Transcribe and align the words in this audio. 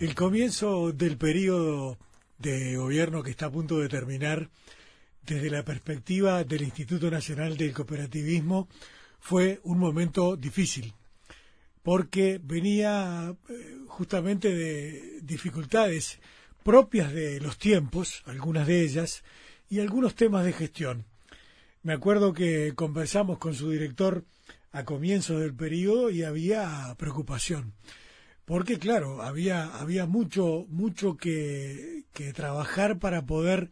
El 0.00 0.16
comienzo 0.16 0.90
del 0.90 1.16
periodo 1.16 1.98
de 2.38 2.76
gobierno 2.76 3.22
que 3.22 3.30
está 3.30 3.46
a 3.46 3.52
punto 3.52 3.78
de 3.78 3.88
terminar, 3.88 4.50
desde 5.24 5.50
la 5.50 5.64
perspectiva 5.64 6.42
del 6.42 6.62
Instituto 6.62 7.08
Nacional 7.12 7.56
del 7.56 7.72
Cooperativismo, 7.72 8.68
fue 9.20 9.60
un 9.62 9.78
momento 9.78 10.36
difícil, 10.36 10.92
porque 11.84 12.40
venía 12.42 13.36
eh, 13.48 13.76
justamente 13.86 14.52
de 14.52 15.20
dificultades 15.22 16.18
propias 16.64 17.12
de 17.12 17.38
los 17.38 17.56
tiempos, 17.56 18.24
algunas 18.26 18.66
de 18.66 18.82
ellas, 18.82 19.22
y 19.70 19.78
algunos 19.78 20.16
temas 20.16 20.44
de 20.44 20.52
gestión. 20.52 21.04
Me 21.84 21.92
acuerdo 21.92 22.32
que 22.32 22.72
conversamos 22.74 23.38
con 23.38 23.54
su 23.54 23.70
director 23.70 24.24
a 24.72 24.84
comienzos 24.84 25.40
del 25.40 25.54
periodo 25.54 26.10
y 26.10 26.24
había 26.24 26.92
preocupación 26.98 27.74
porque 28.44 28.78
claro, 28.78 29.22
había, 29.22 29.66
había 29.76 30.06
mucho, 30.06 30.66
mucho 30.68 31.16
que, 31.16 32.04
trabajar 32.34 32.98
para 32.98 33.26
poder 33.26 33.70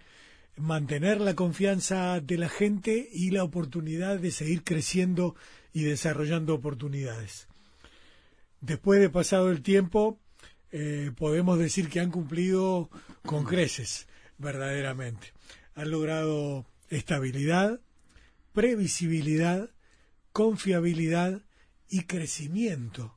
mantener 0.57 1.21
la 1.21 1.35
confianza 1.35 2.21
de 2.21 2.39
la 2.39 2.48
gente 2.48 3.09
y 3.12 3.31
la 3.31 3.45
oportunidad 3.45 4.19
de 4.19 4.31
seguir 4.31 4.65
creciendo 4.65 5.37
y 5.73 5.85
desarrollando 5.85 6.55
oportunidades. 6.55 7.48
Después 8.61 9.01
de 9.01 9.11
pasado 9.11 9.51
el 9.51 9.62
tiempo, 9.62 10.19
eh, 10.71 11.12
podemos 11.17 11.59
decir 11.59 11.89
que 11.89 12.01
han 12.01 12.11
cumplido 12.11 12.91
con 13.25 13.45
creces, 13.45 14.09
verdaderamente. 14.39 15.33
Han 15.75 15.91
logrado 15.91 16.67
estabilidad, 16.89 17.81
previsibilidad, 18.53 19.70
confiabilidad 20.33 21.43
y 21.89 22.03
crecimiento 22.05 23.15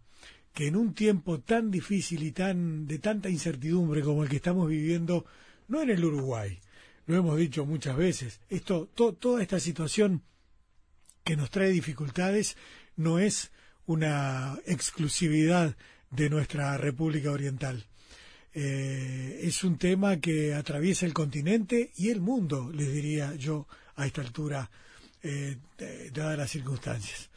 que 0.55 0.68
en 0.68 0.77
un 0.77 0.94
tiempo 0.94 1.41
tan 1.41 1.70
difícil 1.70 2.23
y 2.23 2.32
tan 2.32 2.88
de 2.88 2.98
tanta 3.00 3.30
incertidumbre 3.30 4.02
como 4.02 4.23
el 4.23 4.30
que 4.30 4.38
estamos 4.38 4.70
viviendo, 4.70 5.26
no 5.68 5.81
en 5.81 5.90
el 5.90 6.04
Uruguay, 6.04 6.58
lo 7.08 7.17
hemos 7.17 7.38
dicho 7.38 7.66
muchas 7.66 7.98
veces, 7.98 8.39
esto, 8.50 8.88
toda 8.88 9.42
esta 9.42 9.59
situación 9.59 10.23
que 11.26 11.36
nos 11.36 11.50
trae 11.50 11.72
dificultades 11.72 12.56
no 12.95 13.20
es 13.20 13.52
una 13.86 14.58
exclusividad 14.66 15.76
de 16.09 16.30
nuestra 16.30 16.78
República 16.78 17.31
Oriental. 17.31 17.86
Eh, 18.53 19.42
es 19.44 19.61
un 19.66 19.78
tema 19.78 20.22
que 20.22 20.53
atraviesa 20.53 21.06
el 21.06 21.14
continente 21.14 21.92
y 21.98 22.11
el 22.11 22.22
mundo, 22.22 22.72
les 22.73 22.94
diría 22.94 23.36
yo 23.36 23.67
a 23.98 24.06
esta 24.06 24.22
altura, 24.22 24.72
eh, 25.22 25.58
dadas 26.14 26.38
las 26.38 26.52
circunstancias. 26.52 27.30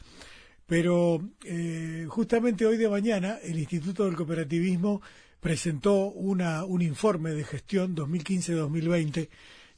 Pero 0.69 1.19
eh, 1.43 2.05
justamente 2.07 2.67
hoy 2.67 2.77
de 2.77 2.87
mañana 2.87 3.39
el 3.43 3.57
Instituto 3.57 4.05
del 4.05 4.15
Cooperativismo 4.15 5.01
presentó 5.41 6.11
una, 6.11 6.63
un 6.63 6.83
informe 6.83 7.31
de 7.31 7.43
gestión 7.43 7.95
2015-2020 7.95 9.29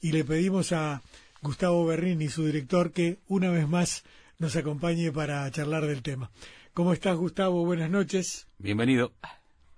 y 0.02 0.12
le 0.12 0.26
pedimos 0.26 0.74
a 0.74 1.02
Gustavo 1.42 1.86
Berrini, 1.86 2.28
su 2.28 2.46
director, 2.46 2.92
que 2.92 3.20
una 3.30 3.50
vez 3.50 3.70
más 3.70 4.04
nos 4.38 4.58
acompañe 4.58 5.14
para 5.14 5.50
charlar 5.50 5.86
del 5.86 6.04
tema. 6.04 6.30
¿Cómo 6.74 6.92
estás, 6.92 7.16
Gustavo? 7.16 7.64
Buenas 7.64 7.90
noches. 7.90 8.50
Bienvenido. 8.60 9.14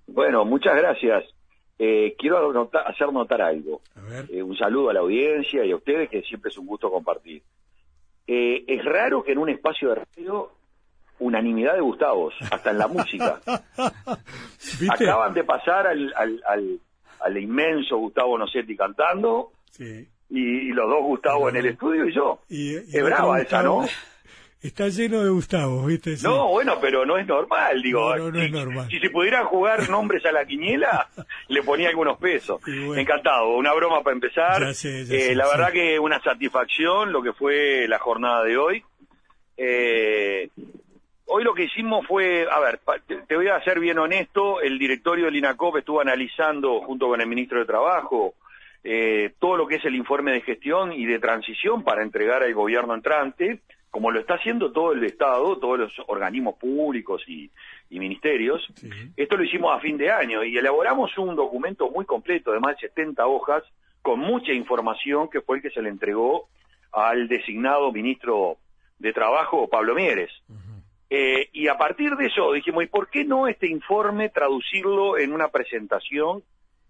Bueno, 0.08 0.44
muchas 0.44 0.74
gracias. 0.74 1.24
Eh, 1.78 2.16
quiero 2.18 2.68
hacer 2.86 3.12
notar 3.12 3.40
algo. 3.40 3.82
Eh, 4.30 4.42
un 4.42 4.56
saludo 4.56 4.90
a 4.90 4.94
la 4.94 5.00
audiencia 5.00 5.64
y 5.64 5.70
a 5.70 5.76
ustedes, 5.76 6.10
que 6.10 6.22
siempre 6.22 6.50
es 6.50 6.58
un 6.58 6.66
gusto 6.66 6.90
compartir. 6.90 7.40
es 8.26 8.84
raro 8.84 9.22
que 9.22 9.30
en 9.30 9.38
un 9.38 9.50
espacio 9.50 9.90
de 9.90 9.94
radio 9.96 10.53
unanimidad 11.24 11.74
de 11.74 11.80
Gustavos, 11.80 12.34
hasta 12.50 12.70
en 12.70 12.78
la 12.78 12.86
música. 12.86 13.40
Acaban 14.90 15.32
de 15.32 15.44
pasar 15.44 15.86
al, 15.86 16.12
al, 16.16 16.80
al, 17.20 17.38
inmenso 17.38 17.96
Gustavo 17.96 18.36
Nocetti 18.36 18.76
cantando, 18.76 19.52
y, 19.78 20.72
los 20.72 20.88
dos 20.88 21.02
Gustavos 21.02 21.50
en 21.50 21.56
el 21.56 21.66
estudio 21.66 22.08
y 22.08 22.14
yo. 22.14 22.40
es 22.48 23.04
brava 23.04 23.40
esa, 23.40 23.62
¿no? 23.62 23.86
Está 24.64 24.88
lleno 24.88 25.22
de 25.22 25.28
Gustavos, 25.28 25.86
¿viste? 25.86 26.16
No, 26.22 26.48
bueno, 26.48 26.78
pero 26.80 27.04
no 27.04 27.18
es 27.18 27.26
normal, 27.26 27.82
digo. 27.82 28.16
No, 28.16 28.30
no, 28.30 28.40
si, 28.40 28.46
es 28.46 28.50
normal. 28.50 28.88
Si 28.90 28.98
se 28.98 29.10
pudieran 29.10 29.44
jugar 29.44 29.90
nombres 29.90 30.24
a 30.24 30.32
la 30.32 30.46
quiniela, 30.46 31.06
le 31.48 31.62
ponía 31.62 31.90
algunos 31.90 32.18
pesos. 32.18 32.62
Encantado, 32.66 33.56
una 33.56 33.74
broma 33.74 34.02
para 34.02 34.14
empezar. 34.14 34.62
Eh, 34.82 35.34
la 35.34 35.46
verdad 35.48 35.70
que 35.70 35.98
una 35.98 36.18
satisfacción 36.22 37.12
lo 37.12 37.22
que 37.22 37.34
fue 37.34 37.86
la 37.88 37.98
jornada 37.98 38.42
de 38.42 38.56
hoy. 38.56 38.82
Eh, 39.58 40.48
Hoy 41.26 41.42
lo 41.42 41.54
que 41.54 41.64
hicimos 41.64 42.06
fue, 42.06 42.46
a 42.50 42.60
ver, 42.60 42.80
te 43.26 43.36
voy 43.36 43.48
a 43.48 43.62
ser 43.62 43.80
bien 43.80 43.98
honesto, 43.98 44.60
el 44.60 44.78
directorio 44.78 45.26
del 45.26 45.36
INACOP 45.36 45.78
estuvo 45.78 46.00
analizando 46.00 46.80
junto 46.82 47.08
con 47.08 47.20
el 47.20 47.26
ministro 47.26 47.58
de 47.58 47.64
Trabajo 47.64 48.34
eh, 48.86 49.32
todo 49.38 49.56
lo 49.56 49.66
que 49.66 49.76
es 49.76 49.84
el 49.86 49.94
informe 49.94 50.32
de 50.32 50.42
gestión 50.42 50.92
y 50.92 51.06
de 51.06 51.18
transición 51.18 51.82
para 51.82 52.02
entregar 52.02 52.42
al 52.42 52.52
gobierno 52.52 52.94
entrante, 52.94 53.60
como 53.90 54.10
lo 54.10 54.20
está 54.20 54.34
haciendo 54.34 54.72
todo 54.72 54.92
el 54.92 55.02
Estado, 55.04 55.56
todos 55.58 55.78
los 55.78 55.92
organismos 56.06 56.56
públicos 56.56 57.22
y, 57.26 57.50
ministerios. 57.90 58.66
Esto 59.16 59.36
lo 59.36 59.44
hicimos 59.44 59.72
a 59.72 59.78
fin 59.78 59.96
de 59.96 60.10
año 60.10 60.42
y 60.42 60.58
elaboramos 60.58 61.16
un 61.16 61.36
documento 61.36 61.88
muy 61.90 62.04
completo 62.04 62.50
de 62.50 62.58
más 62.58 62.74
de 62.74 62.88
70 62.88 63.24
hojas 63.24 63.62
con 64.02 64.18
mucha 64.18 64.52
información 64.52 65.30
que 65.30 65.40
fue 65.40 65.58
el 65.58 65.62
que 65.62 65.70
se 65.70 65.80
le 65.80 65.90
entregó 65.90 66.48
al 66.90 67.28
designado 67.28 67.92
ministro 67.92 68.56
de 68.98 69.12
Trabajo, 69.12 69.68
Pablo 69.68 69.94
Mieres. 69.94 70.32
Eh, 71.16 71.48
y 71.52 71.68
a 71.68 71.78
partir 71.78 72.16
de 72.16 72.26
eso 72.26 72.50
dijimos, 72.50 72.82
¿y 72.82 72.88
por 72.88 73.08
qué 73.08 73.24
no 73.24 73.46
este 73.46 73.68
informe 73.68 74.30
traducirlo 74.30 75.16
en 75.16 75.32
una 75.32 75.46
presentación 75.46 76.42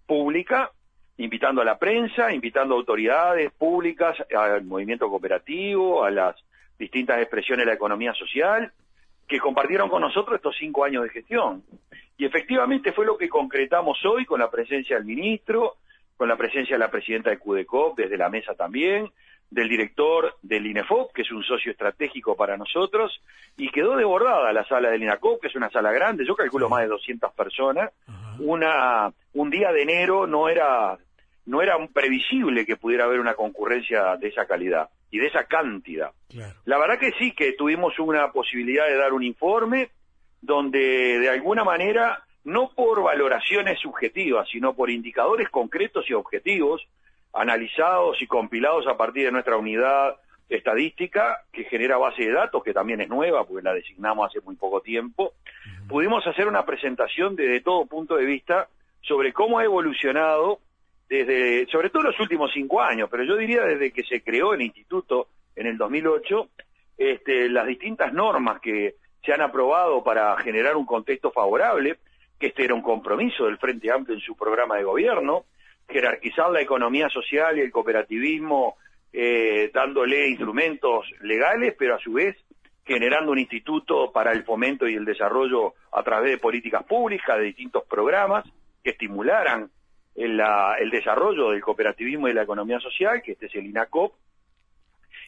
pública, 0.07 0.71
invitando 1.19 1.61
a 1.61 1.65
la 1.67 1.79
prensa, 1.79 2.33
invitando 2.33 2.75
autoridades 2.75 3.53
públicas, 3.53 4.17
al 4.35 4.65
movimiento 4.65 5.11
cooperativo, 5.11 6.05
a 6.05 6.11
las 6.11 6.37
distintas 6.79 7.21
expresiones 7.21 7.67
de 7.67 7.73
la 7.73 7.77
economía 7.77 8.15
social, 8.15 8.73
que 9.29 9.39
compartieron 9.39 9.91
con 9.91 10.01
nosotros 10.01 10.37
estos 10.37 10.56
cinco 10.59 10.85
años 10.85 11.03
de 11.03 11.11
gestión? 11.11 11.62
Y 12.17 12.25
efectivamente 12.25 12.93
fue 12.93 13.05
lo 13.05 13.19
que 13.19 13.29
concretamos 13.29 14.03
hoy 14.06 14.25
con 14.25 14.41
la 14.41 14.51
presencia 14.51 14.97
del 14.97 15.05
ministro, 15.05 15.75
con 16.17 16.31
la 16.31 16.37
presencia 16.37 16.77
de 16.77 16.81
la 16.81 16.91
presidenta 16.91 17.29
de 17.29 17.37
CUDECOP 17.37 17.99
desde 17.99 18.17
la 18.17 18.31
mesa 18.31 18.55
también, 18.55 19.11
del 19.50 19.69
director 19.69 20.34
del 20.43 20.66
INEFOP, 20.66 21.12
que 21.12 21.22
es 21.22 21.31
un 21.31 21.43
socio 21.44 21.71
estratégico 21.72 22.34
para 22.37 22.56
nosotros, 22.56 23.21
y 23.56 23.71
quedó 23.71 23.97
desbordada 23.97 24.53
la 24.53 24.65
sala 24.66 24.91
del 24.91 25.03
INACOP, 25.03 25.41
que 25.41 25.49
es 25.49 25.55
una 25.55 25.71
sala 25.71 25.93
grande, 25.93 26.27
yo 26.27 26.34
calculo 26.34 26.69
más 26.69 26.82
de 26.82 26.88
200 26.88 27.32
personas. 27.34 27.93
Una, 28.41 29.12
un 29.34 29.50
día 29.50 29.71
de 29.72 29.82
enero 29.82 30.27
no 30.27 30.49
era, 30.49 30.99
no 31.47 31.62
era 31.62 31.77
previsible 31.93 32.66
que 32.66 32.77
pudiera 32.77 33.05
haber 33.05 33.21
una 33.21 33.34
concurrencia 33.34 34.16
de 34.16 34.28
esa 34.28 34.47
calidad 34.47 34.88
y 35.10 35.19
de 35.19 35.28
esa 35.28 35.44
cantidad. 35.44 36.11
La 36.65 36.78
verdad 36.78 36.99
que 36.99 37.12
sí, 37.12 37.32
que 37.32 37.53
tuvimos 37.53 37.99
una 38.00 38.32
posibilidad 38.32 38.87
de 38.87 38.97
dar 38.97 39.12
un 39.12 39.22
informe 39.22 39.91
donde 40.43 41.21
de 41.21 41.31
alguna 41.31 41.62
manera, 41.62 42.25
no 42.43 42.72
por 42.75 43.03
valoraciones 43.03 43.78
subjetivas, 43.78 44.49
sino 44.50 44.75
por 44.75 44.91
indicadores 44.91 45.49
concretos 45.49 46.11
y 46.11 46.15
objetivos, 46.15 46.87
analizados 47.34 48.21
y 48.22 48.27
compilados 48.27 48.87
a 48.87 48.97
partir 48.97 49.27
de 49.27 49.33
nuestra 49.33 49.56
unidad 49.56 50.17
estadística 50.49 51.43
que 51.53 51.65
genera 51.65 51.97
base 51.97 52.22
de 52.22 52.33
datos, 52.33 52.62
que 52.62 52.72
también 52.72 53.00
es 53.00 53.09
nueva 53.09 53.45
porque 53.45 53.62
la 53.62 53.75
designamos 53.75 54.28
hace 54.28 54.41
muy 54.41 54.56
poco 54.56 54.81
tiempo, 54.81 55.33
pudimos 55.89 56.27
hacer 56.27 56.47
una 56.47 56.65
presentación 56.65 57.34
desde 57.34 57.61
todo 57.61 57.87
punto 57.87 58.17
de 58.17 58.25
vista 58.25 58.69
sobre 59.00 59.33
cómo 59.33 59.59
ha 59.59 59.65
evolucionado 59.65 60.61
desde, 61.09 61.67
sobre 61.67 61.91
todo 61.91 62.03
los 62.05 62.21
últimos 62.21 62.50
cinco 62.53 62.81
años, 62.81 63.09
pero 63.11 63.25
yo 63.25 63.37
diría 63.37 63.62
desde 63.62 63.93
que 63.93 64.05
se 64.05 64.23
creó 64.23 64.55
el 64.55 64.62
instituto 64.62 65.28
en 65.56 65.67
el 65.67 65.77
2008, 65.77 66.49
este, 66.99 67.49
las 67.49 67.67
distintas 67.67 68.12
normas 68.12 68.61
que 68.61 68.97
se 69.25 69.33
han 69.33 69.41
aprobado 69.41 70.03
para 70.03 70.37
generar 70.39 70.77
un 70.77 70.87
contexto 70.87 71.31
favorable, 71.31 71.99
que 72.39 72.49
este 72.49 72.65
era 72.65 72.75
un 72.75 72.83
compromiso 72.83 73.47
del 73.47 73.59
Frente 73.59 73.91
Amplio 73.91 74.17
en 74.17 74.23
su 74.23 74.37
programa 74.37 74.76
de 74.76 74.85
gobierno, 74.85 75.44
jerarquizar 75.89 76.51
la 76.51 76.61
economía 76.61 77.09
social 77.09 77.59
y 77.59 77.61
el 77.61 77.71
cooperativismo 77.71 78.77
eh, 79.13 79.71
dándole 79.73 80.29
instrumentos 80.29 81.07
legales, 81.21 81.75
pero 81.79 81.95
a 81.95 81.99
su 81.99 82.15
vez 82.15 82.37
generando 82.85 83.33
un 83.33 83.39
instituto 83.39 84.13
para 84.13 84.33
el 84.33 84.45
fomento 84.45 84.87
y 84.87 84.95
el 84.95 85.05
desarrollo 85.05 85.75
a 85.93 86.03
través 86.03 86.33
de 86.33 86.39
políticas 86.39 86.85
públicas, 86.85 87.39
de 87.39 87.45
distintos 87.45 87.85
programas 87.85 88.45
que 88.83 88.91
estimularan 88.91 89.71
el, 90.15 90.91
desarrollo 90.91 91.51
del 91.51 91.63
cooperativismo 91.63 92.29
y 92.29 92.35
la 92.35 92.43
economía 92.43 92.79
social, 92.81 93.23
que 93.23 93.33
este 93.33 93.47
es 93.47 93.55
el 93.55 93.67
INACOP. 93.67 94.15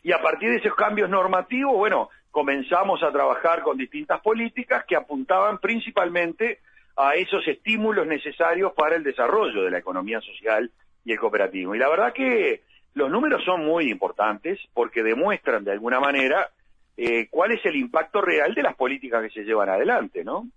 Y 0.03 0.13
a 0.13 0.21
partir 0.21 0.51
de 0.51 0.57
esos 0.57 0.75
cambios 0.75 1.09
normativos, 1.09 1.75
bueno, 1.75 2.11
comenzamos 2.31 3.03
a 3.03 3.11
trabajar 3.11 3.63
con 3.63 3.79
distintas 3.79 4.21
políticas 4.21 4.85
que 4.85 4.95
apuntaban 4.95 5.59
principalmente 5.59 6.61
a 6.97 7.15
esos 7.15 7.47
estímulos 7.47 8.07
necesarios 8.07 8.73
para 8.73 8.97
el 8.97 9.03
desarrollo 9.03 9.63
de 9.63 9.71
la 9.71 9.79
economía 9.79 10.21
social 10.21 10.71
y 11.05 11.13
el 11.13 11.19
cooperativismo. 11.19 11.75
Y 11.75 11.79
la 11.79 11.89
verdad 11.89 12.13
que 12.13 12.63
los 12.95 13.11
números 13.11 13.45
son 13.45 13.65
muy 13.65 13.91
importantes 13.91 14.59
porque 14.73 15.03
demuestran 15.03 15.65
de 15.65 15.73
alguna 15.73 16.01
manera 16.01 16.51
eh, 16.97 17.29
cuál 17.31 17.53
es 17.53 17.65
el 17.67 17.77
impacto 17.77 18.23
real 18.23 18.55
de 18.55 18.63
las 18.63 18.75
políticas 18.75 19.23
que 19.23 19.31
se 19.31 19.45
llevan 19.45 19.69
adelante, 19.69 20.25
¿no? 20.25 20.49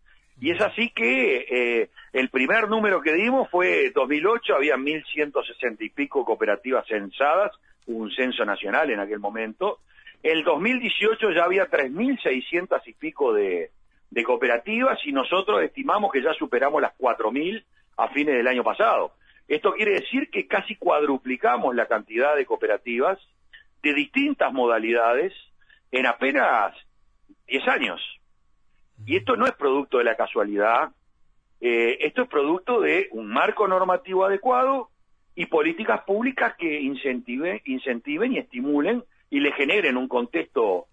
Y 0.42 0.52
es 0.52 0.62
así 0.62 0.90
que 0.92 1.46
eh, 1.50 1.90
el 2.14 2.30
primer 2.30 2.70
número 2.70 3.02
que 3.02 3.14
dimos 3.14 3.50
fue 3.50 3.92
2008, 3.94 4.56
había 4.56 4.78
1.160 4.78 5.78
y 5.82 5.90
pico 5.90 6.24
cooperativas 6.24 6.88
censadas, 6.88 7.52
un 7.88 8.10
censo 8.12 8.46
nacional 8.46 8.90
en 8.90 9.02
aquel 9.02 9.20
momento. 9.20 9.80
El 10.24 10.46
2018 10.46 11.32
ya 11.32 11.44
había 11.44 11.70
3.600 11.70 12.82
y 12.86 12.94
pico 12.94 13.34
de, 13.34 13.72
de 14.12 14.24
cooperativas 14.24 15.00
y 15.06 15.12
nosotros 15.12 15.62
estimamos 15.62 16.12
que 16.12 16.22
ya 16.22 16.34
superamos 16.34 16.82
las 16.82 16.98
4.000 16.98 17.64
a 17.98 18.08
fines 18.10 18.36
del 18.36 18.48
año 18.48 18.64
pasado. 18.64 19.14
Esto 19.48 19.74
quiere 19.74 19.94
decir 19.94 20.30
que 20.30 20.48
casi 20.48 20.76
cuadruplicamos 20.76 21.76
la 21.76 21.88
cantidad 21.88 22.36
de 22.36 22.46
cooperativas 22.46 23.20
de 23.82 23.94
distintas 23.94 24.54
modalidades 24.54 25.34
en 25.92 26.06
apenas 26.06 26.76
10 27.48 27.68
años. 27.68 28.02
Y 29.06 29.16
esto 29.16 29.36
no 29.36 29.46
es 29.46 29.54
producto 29.54 29.98
de 29.98 30.04
la 30.04 30.16
casualidad, 30.16 30.92
eh, 31.62 31.98
esto 32.02 32.24
es 32.24 32.30
producto 32.30 32.82
de 32.82 33.08
un 33.12 33.28
marco 33.28 33.68
normativo 33.68 34.26
adecuado 34.26 34.90
y 35.36 35.46
políticas 35.46 36.02
públicas 36.02 36.56
que 36.58 36.82
incentiven, 36.82 37.62
incentiven 37.66 38.34
y 38.34 38.40
estimulen 38.40 39.04
y 39.30 39.40
le 39.40 39.52
generen 39.54 39.98
un 39.98 40.08
contexto 40.08 40.89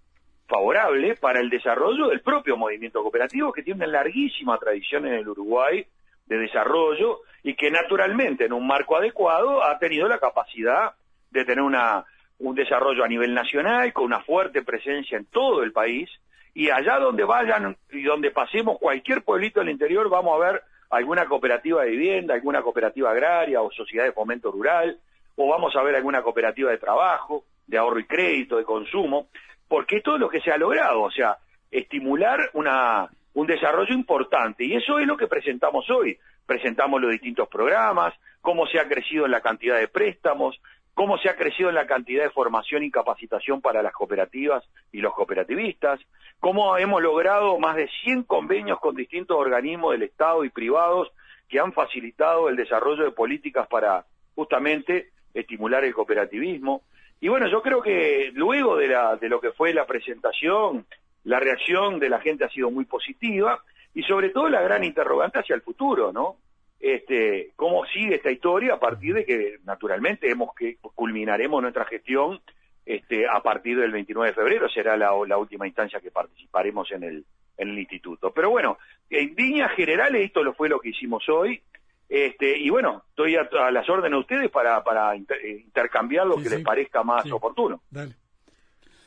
favorable 0.47 1.17
para 1.17 1.41
el 1.41 1.51
desarrollo 1.51 2.09
del 2.09 2.21
propio 2.21 2.57
movimiento 2.57 3.03
cooperativo 3.03 3.53
que 3.53 3.63
tiene 3.63 3.85
una 3.85 3.99
larguísima 3.99 4.59
tradición 4.59 5.07
en 5.07 5.15
el 5.15 5.29
Uruguay 5.29 5.85
de 6.27 6.39
desarrollo 6.39 7.21
y 7.43 7.55
que 7.55 7.71
naturalmente 7.71 8.45
en 8.45 8.53
un 8.53 8.67
marco 8.67 8.97
adecuado 8.97 9.63
ha 9.63 9.79
tenido 9.79 10.09
la 10.09 10.19
capacidad 10.19 10.93
de 11.31 11.45
tener 11.45 11.63
una, 11.63 12.05
un 12.39 12.55
desarrollo 12.55 13.05
a 13.05 13.09
nivel 13.09 13.35
nacional 13.35 13.93
con 13.93 14.05
una 14.05 14.21
fuerte 14.21 14.63
presencia 14.63 15.19
en 15.19 15.27
todo 15.27 15.63
el 15.63 15.73
país 15.73 16.09
y 16.55 16.71
allá 16.71 16.99
donde 16.99 17.25
vayan 17.25 17.77
y 17.91 18.03
donde 18.03 18.31
pasemos 18.31 18.79
cualquier 18.79 19.23
pueblito 19.23 19.61
del 19.61 19.71
interior 19.71 20.09
vamos 20.09 20.41
a 20.41 20.53
ver 20.53 20.63
alguna 20.91 21.27
cooperativa 21.27 21.83
de 21.83 21.91
vivienda, 21.91 22.35
alguna 22.35 22.63
cooperativa 22.63 23.11
agraria 23.11 23.61
o 23.61 23.71
sociedad 23.71 24.05
de 24.05 24.13
fomento 24.13 24.51
rural, 24.51 24.99
o 25.37 25.49
vamos 25.49 25.75
a 25.77 25.83
ver 25.83 25.97
alguna 25.97 26.23
cooperativa 26.23 26.71
de 26.71 26.79
trabajo, 26.79 27.45
de 27.67 27.77
ahorro 27.77 27.99
y 27.99 28.05
crédito, 28.05 28.57
de 28.57 28.65
consumo, 28.65 29.29
porque 29.69 30.01
todo 30.01 30.19
lo 30.19 30.29
que 30.29 30.41
se 30.41 30.51
ha 30.51 30.59
logrado, 30.59 31.03
o 31.03 31.11
sea, 31.11 31.39
estimular 31.71 32.51
una, 32.55 33.09
un 33.35 33.47
desarrollo 33.47 33.95
importante. 33.95 34.65
Y 34.65 34.75
eso 34.75 34.99
es 34.99 35.07
lo 35.07 35.17
que 35.17 35.27
presentamos 35.27 35.89
hoy. 35.91 36.19
Presentamos 36.47 37.01
los 37.01 37.11
distintos 37.11 37.49
programas, 37.49 38.15
cómo 38.41 38.67
se 38.67 38.79
ha 38.79 38.89
crecido 38.89 39.25
en 39.25 39.33
la 39.33 39.41
cantidad 39.41 39.79
de 39.79 39.89
préstamos, 39.89 40.61
cómo 40.95 41.19
se 41.19 41.29
ha 41.29 41.37
crecido 41.37 41.69
en 41.69 41.75
la 41.75 41.87
cantidad 41.87 42.25
de 42.25 42.31
formación 42.31 42.83
y 42.83 42.91
capacitación 42.91 43.61
para 43.61 43.83
las 43.83 43.93
cooperativas 43.93 44.65
y 44.93 45.03
los 45.03 45.13
cooperativistas, 45.13 46.01
cómo 46.41 46.79
hemos 46.79 47.03
logrado 47.03 47.59
más 47.59 47.77
de 47.77 47.89
100 48.05 48.23
convenios 48.23 48.81
con 48.81 48.95
distintos 48.95 49.37
organismos 49.37 49.93
del 49.93 50.05
Estado 50.05 50.45
y 50.45 50.49
privados 50.49 51.13
que 51.49 51.61
han 51.61 51.75
facilitado 51.75 52.49
el 52.49 52.57
desarrollo 52.57 53.05
de 53.05 53.11
políticas 53.11 53.67
para 53.67 54.07
justamente 54.35 55.11
estimular 55.35 55.85
el 55.85 55.93
cooperativismo. 55.93 56.83
Y 57.21 57.29
bueno, 57.29 57.49
yo 57.49 57.63
creo 57.63 57.83
que 57.83 58.31
luego 58.35 58.77
de, 58.77 58.89
la, 58.89 59.17
de 59.17 59.29
lo 59.29 59.41
que 59.41 59.53
fue 59.53 59.73
la 59.73 59.87
presentación, 59.87 60.87
la 61.25 61.41
reacción 61.41 61.99
de 61.99 62.09
la 62.09 62.21
gente 62.21 62.45
ha 62.45 62.51
sido 62.51 62.71
muy 62.71 62.85
positiva 62.85 63.63
y 63.95 64.03
sobre 64.03 64.31
todo 64.31 64.49
la 64.49 64.63
gran 64.63 64.85
interrogante 64.85 65.39
hacia 65.39 65.55
el 65.55 65.63
futuro, 65.63 66.13
¿no? 66.13 66.37
este, 66.81 67.53
cómo 67.57 67.85
sigue 67.87 68.17
esta 68.17 68.31
historia 68.31 68.75
a 68.75 68.81
partir 68.81 69.15
de 69.15 69.25
que 69.25 69.59
naturalmente 69.65 70.31
hemos 70.31 70.55
que 70.55 70.77
culminaremos 70.95 71.63
nuestra 71.63 71.85
gestión 71.87 72.41
este, 72.85 73.27
a 73.27 73.43
partir 73.43 73.79
del 73.79 73.91
29 73.91 74.31
de 74.31 74.35
febrero 74.35 74.69
será 74.69 74.97
la, 74.97 75.13
última 75.13 75.67
instancia 75.67 76.01
que 76.01 76.11
participaremos 76.11 76.93
en 76.93 77.03
el, 77.03 77.25
en 77.57 77.71
el 77.71 77.79
instituto. 77.79 78.31
Pero 78.33 78.51
bueno, 78.51 78.79
en 79.11 79.35
líneas 79.35 79.73
generales 79.73 80.25
esto 80.25 80.45
lo 80.45 80.55
fue 80.55 80.69
lo 80.69 80.79
que 80.79 80.91
hicimos 80.91 81.29
hoy. 81.29 81.61
Este, 82.09 82.59
y 82.59 82.71
bueno, 82.71 83.03
estoy 83.11 83.37
a, 83.37 83.71
las 83.71 83.89
órdenes 83.89 84.13
de 84.13 84.21
ustedes 84.21 84.51
para, 84.51 84.83
para 84.85 85.17
intercambiar 85.17 86.27
lo 86.27 86.37
que 86.37 86.51
les 86.51 86.63
parezca 86.63 87.03
más 87.03 87.31
oportuno. 87.31 87.83
Dale. 87.91 88.15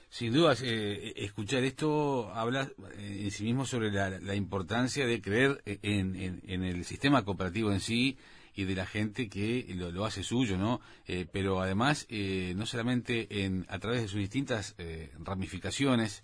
Sin 0.09 0.33
dudas, 0.33 0.63
eh, 0.65 1.13
escuchar 1.17 1.63
esto 1.63 2.31
habla 2.33 2.67
eh, 2.97 3.21
en 3.25 3.31
sí 3.31 3.43
mismo 3.43 3.65
sobre 3.65 3.91
la, 3.91 4.33
importancia 4.33 5.05
de 5.05 5.21
creer 5.21 5.61
en, 5.65 6.41
el 6.47 6.83
sistema 6.83 7.23
cooperativo 7.23 7.71
en 7.71 7.79
sí 7.79 8.17
y 8.55 8.63
de 8.63 8.73
la 8.73 8.87
gente 8.87 9.29
que 9.29 9.67
lo, 9.75 10.05
hace 10.05 10.23
suyo, 10.23 10.57
¿no? 10.57 10.81
Eh, 11.07 11.27
pero 11.31 11.61
además, 11.61 12.07
no 12.09 12.65
solamente 12.65 13.45
en, 13.45 13.67
a 13.69 13.77
través 13.77 14.01
de 14.01 14.07
sus 14.07 14.19
distintas 14.19 14.75
ramificaciones, 15.19 16.23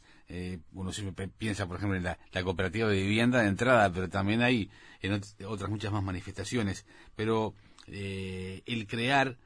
uno 0.74 0.92
siempre 0.92 1.27
piensa, 1.27 1.68
por 1.68 1.77
ejemplo, 1.77 1.98
en 1.98 2.04
la, 2.04 2.18
cooperativa 2.44 2.89
de 2.89 3.01
vivienda 3.01 3.42
de 3.42 3.48
entrada, 3.48 3.92
pero 3.92 4.10
también 4.10 4.42
hay 4.42 4.69
en 5.01 5.22
otras 5.45 5.69
muchas 5.69 5.92
más 5.92 6.04
manifestaciones. 6.04 6.86
Pero 7.16 7.54
el 7.88 8.88
crear 8.88 9.38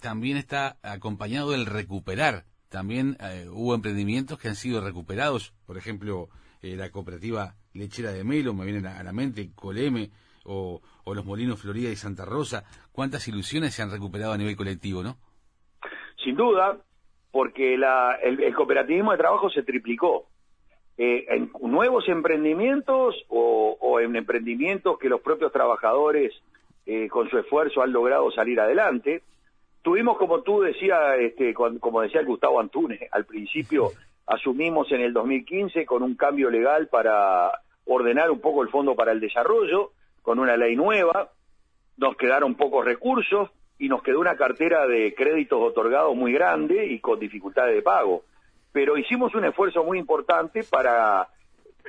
también 0.00 0.36
está 0.36 0.76
acompañado 0.82 1.52
del 1.52 1.66
recuperar 1.66 2.44
también 2.68 3.16
eh, 3.20 3.46
hubo 3.50 3.74
emprendimientos 3.74 4.38
que 4.38 4.48
han 4.48 4.54
sido 4.54 4.80
recuperados, 4.80 5.54
por 5.66 5.78
ejemplo, 5.78 6.28
eh, 6.60 6.76
la 6.76 6.90
cooperativa 6.90 7.54
lechera 7.72 8.12
de 8.12 8.24
Melo, 8.24 8.52
me 8.52 8.66
viene 8.66 8.86
a 8.86 9.02
la 9.02 9.12
mente, 9.12 9.50
Coleme, 9.54 10.10
o, 10.44 10.80
los 11.06 11.24
Molinos 11.24 11.60
Florida 11.60 11.90
y 11.90 11.96
Santa 11.96 12.26
Rosa. 12.26 12.64
¿Cuántas 12.92 13.26
ilusiones 13.28 13.74
se 13.74 13.82
han 13.82 13.90
recuperado 13.90 14.32
a 14.32 14.36
nivel 14.36 14.56
colectivo, 14.56 15.02
no? 15.02 15.16
Sin 16.22 16.36
duda, 16.36 16.78
porque 17.38 17.74
el, 17.74 18.54
cooperativismo 18.56 19.12
de 19.12 19.18
trabajo 19.18 19.48
se 19.48 19.62
triplicó. 19.62 20.26
Eh, 20.96 21.24
en 21.28 21.52
nuevos 21.70 22.08
emprendimientos 22.08 23.14
o, 23.28 24.00
en 24.00 24.16
emprendimientos 24.16 24.98
que 24.98 25.08
los 25.08 25.20
propios 25.20 25.52
trabajadores 25.52 26.34
con 27.10 27.30
su 27.30 27.38
esfuerzo 27.38 27.80
han 27.80 27.92
logrado 27.92 28.32
salir 28.32 28.58
adelante. 28.58 29.22
Tuvimos, 29.82 30.18
como 30.18 30.42
tú 30.42 30.62
decías, 30.62 31.20
este, 31.20 31.54
como 31.54 32.00
decía 32.00 32.18
el 32.18 32.26
Gustavo 32.26 32.58
Antunes, 32.58 33.02
al 33.12 33.24
principio 33.24 33.92
asumimos 34.26 34.90
en 34.90 35.02
el 35.02 35.12
2015 35.12 35.86
con 35.86 36.02
un 36.02 36.16
cambio 36.16 36.50
legal 36.50 36.88
para 36.88 37.52
ordenar 37.84 38.32
un 38.32 38.40
poco 38.40 38.64
el 38.64 38.68
Fondo 38.68 38.96
para 38.96 39.12
el 39.12 39.20
Desarrollo, 39.20 39.92
con 40.22 40.40
una 40.40 40.56
ley 40.56 40.74
nueva, 40.74 41.30
nos 41.98 42.16
quedaron 42.16 42.56
pocos 42.56 42.84
recursos 42.84 43.50
y 43.78 43.88
nos 43.88 44.02
quedó 44.02 44.20
una 44.20 44.36
cartera 44.36 44.86
de 44.86 45.14
créditos 45.14 45.60
otorgados 45.60 46.14
muy 46.16 46.32
grande 46.32 46.86
y 46.86 46.98
con 46.98 47.18
dificultades 47.18 47.74
de 47.74 47.82
pago. 47.82 48.24
Pero 48.72 48.98
hicimos 48.98 49.34
un 49.34 49.44
esfuerzo 49.44 49.84
muy 49.84 49.98
importante 49.98 50.64
para 50.64 51.28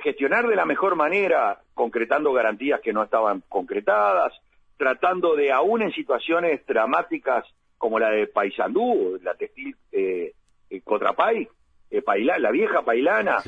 gestionar 0.02 0.46
de 0.46 0.56
la 0.56 0.64
mejor 0.64 0.96
manera, 0.96 1.60
concretando 1.74 2.32
garantías 2.32 2.80
que 2.80 2.92
no 2.92 3.02
estaban 3.02 3.42
concretadas, 3.48 4.32
tratando 4.76 5.36
de, 5.36 5.52
aún 5.52 5.82
en 5.82 5.92
situaciones 5.92 6.64
dramáticas 6.66 7.44
como 7.76 7.98
la 7.98 8.10
de 8.10 8.26
Paysandú, 8.26 9.18
la 9.22 9.34
textil 9.34 9.74
eh, 9.92 10.32
eh 10.70 10.80
Cotrapay, 10.82 11.48
eh, 11.90 12.02
la 12.38 12.50
vieja 12.50 12.82
Pailana, 12.82 13.38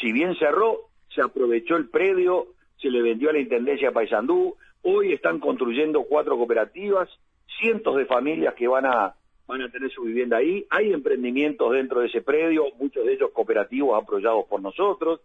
si 0.00 0.12
bien 0.12 0.34
cerró, 0.36 0.88
se 1.14 1.22
aprovechó 1.22 1.76
el 1.76 1.88
predio, 1.88 2.48
se 2.80 2.90
le 2.90 3.02
vendió 3.02 3.30
a 3.30 3.34
la 3.34 3.38
Intendencia 3.38 3.88
de 3.88 3.94
Paysandú, 3.94 4.56
hoy 4.82 5.12
están 5.12 5.38
construyendo 5.38 6.02
cuatro 6.04 6.36
cooperativas, 6.36 7.08
cientos 7.58 7.96
de 7.96 8.06
familias 8.06 8.54
que 8.54 8.68
van 8.68 8.86
a 8.86 9.14
van 9.46 9.62
a 9.62 9.70
tener 9.70 9.90
su 9.90 10.02
vivienda 10.02 10.38
ahí, 10.38 10.66
hay 10.70 10.92
emprendimientos 10.92 11.72
dentro 11.72 12.00
de 12.00 12.06
ese 12.06 12.22
predio, 12.22 12.64
muchos 12.78 13.04
de 13.04 13.12
ellos 13.12 13.30
cooperativos 13.32 14.00
apoyados 14.00 14.46
por 14.46 14.62
nosotros, 14.62 15.20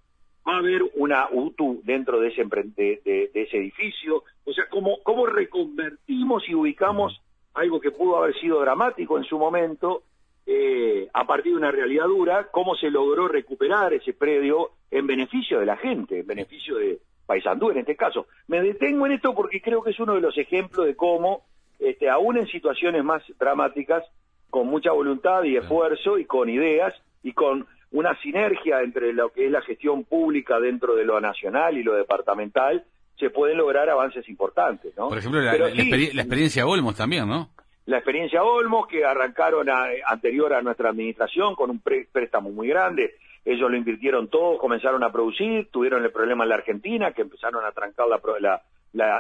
va 0.45 0.55
a 0.55 0.57
haber 0.57 0.81
una 0.95 1.27
UTU 1.31 1.81
dentro 1.83 2.19
de 2.19 2.29
ese, 2.29 2.43
de, 2.43 3.31
ese 3.33 3.57
edificio, 3.57 4.23
o 4.43 4.53
sea, 4.53 4.65
cómo, 4.69 5.01
cómo 5.03 5.25
reconvertimos 5.27 6.43
y 6.49 6.55
ubicamos 6.55 7.21
algo 7.53 7.79
que 7.79 7.91
pudo 7.91 8.17
haber 8.17 8.35
sido 8.39 8.59
dramático 8.59 9.17
en 9.17 9.23
su 9.23 9.37
momento, 9.37 10.03
eh, 10.45 11.09
a 11.13 11.25
partir 11.25 11.51
de 11.53 11.57
una 11.57 11.71
realidad 11.71 12.05
dura, 12.05 12.47
cómo 12.51 12.75
se 12.75 12.89
logró 12.89 13.27
recuperar 13.27 13.93
ese 13.93 14.13
predio 14.13 14.71
en 14.89 15.05
beneficio 15.05 15.59
de 15.59 15.65
la 15.65 15.75
gente, 15.77 16.19
en 16.19 16.27
beneficio 16.27 16.77
de 16.77 16.99
Paysandú 17.25 17.71
en 17.71 17.79
este 17.79 17.95
caso. 17.95 18.27
Me 18.47 18.61
detengo 18.61 19.05
en 19.05 19.13
esto 19.13 19.35
porque 19.35 19.61
creo 19.61 19.83
que 19.83 19.91
es 19.91 19.99
uno 19.99 20.15
de 20.15 20.21
los 20.21 20.37
ejemplos 20.37 20.85
de 20.85 20.95
cómo, 20.95 21.43
este, 21.79 22.09
aún 22.09 22.37
en 22.37 22.47
situaciones 22.47 23.03
más 23.03 23.23
dramáticas, 23.39 24.03
con 24.49 24.67
mucha 24.67 24.91
voluntad 24.91 25.43
y 25.43 25.57
esfuerzo 25.57 26.17
y 26.17 26.25
con 26.25 26.49
ideas 26.49 26.93
y 27.23 27.33
con 27.33 27.67
una 27.91 28.19
sinergia 28.21 28.81
entre 28.81 29.13
lo 29.13 29.29
que 29.29 29.45
es 29.45 29.51
la 29.51 29.61
gestión 29.61 30.03
pública 30.03 30.59
dentro 30.59 30.95
de 30.95 31.05
lo 31.05 31.19
nacional 31.19 31.77
y 31.77 31.83
lo 31.83 31.93
departamental, 31.93 32.83
se 33.17 33.29
pueden 33.29 33.57
lograr 33.57 33.89
avances 33.89 34.27
importantes, 34.29 34.95
¿no? 34.97 35.09
Por 35.09 35.17
ejemplo, 35.17 35.41
la, 35.41 35.69
experiencia 35.69 36.67
Olmos 36.67 36.95
también, 36.95 37.27
¿no? 37.27 37.49
La 37.85 37.97
experiencia 37.97 38.43
Olmos, 38.43 38.87
que 38.87 39.05
arrancaron 39.05 39.67
anterior 40.05 40.53
a 40.53 40.61
nuestra 40.61 40.89
administración 40.89 41.55
con 41.55 41.69
un 41.69 41.79
préstamo 41.79 42.49
muy 42.51 42.67
grande, 42.67 43.15
ellos 43.45 43.71
lo 43.71 43.77
invirtieron 43.77 44.27
todo, 44.27 44.57
comenzaron 44.57 45.03
a 45.03 45.11
producir, 45.11 45.69
tuvieron 45.71 46.03
el 46.03 46.11
problema 46.11 46.43
en 46.43 46.49
la 46.49 46.55
Argentina, 46.55 47.13
que 47.13 47.21
empezaron 47.21 47.63
a 47.63 47.71
trancar 47.71 48.07
la, 48.07 48.19
la 48.41 48.61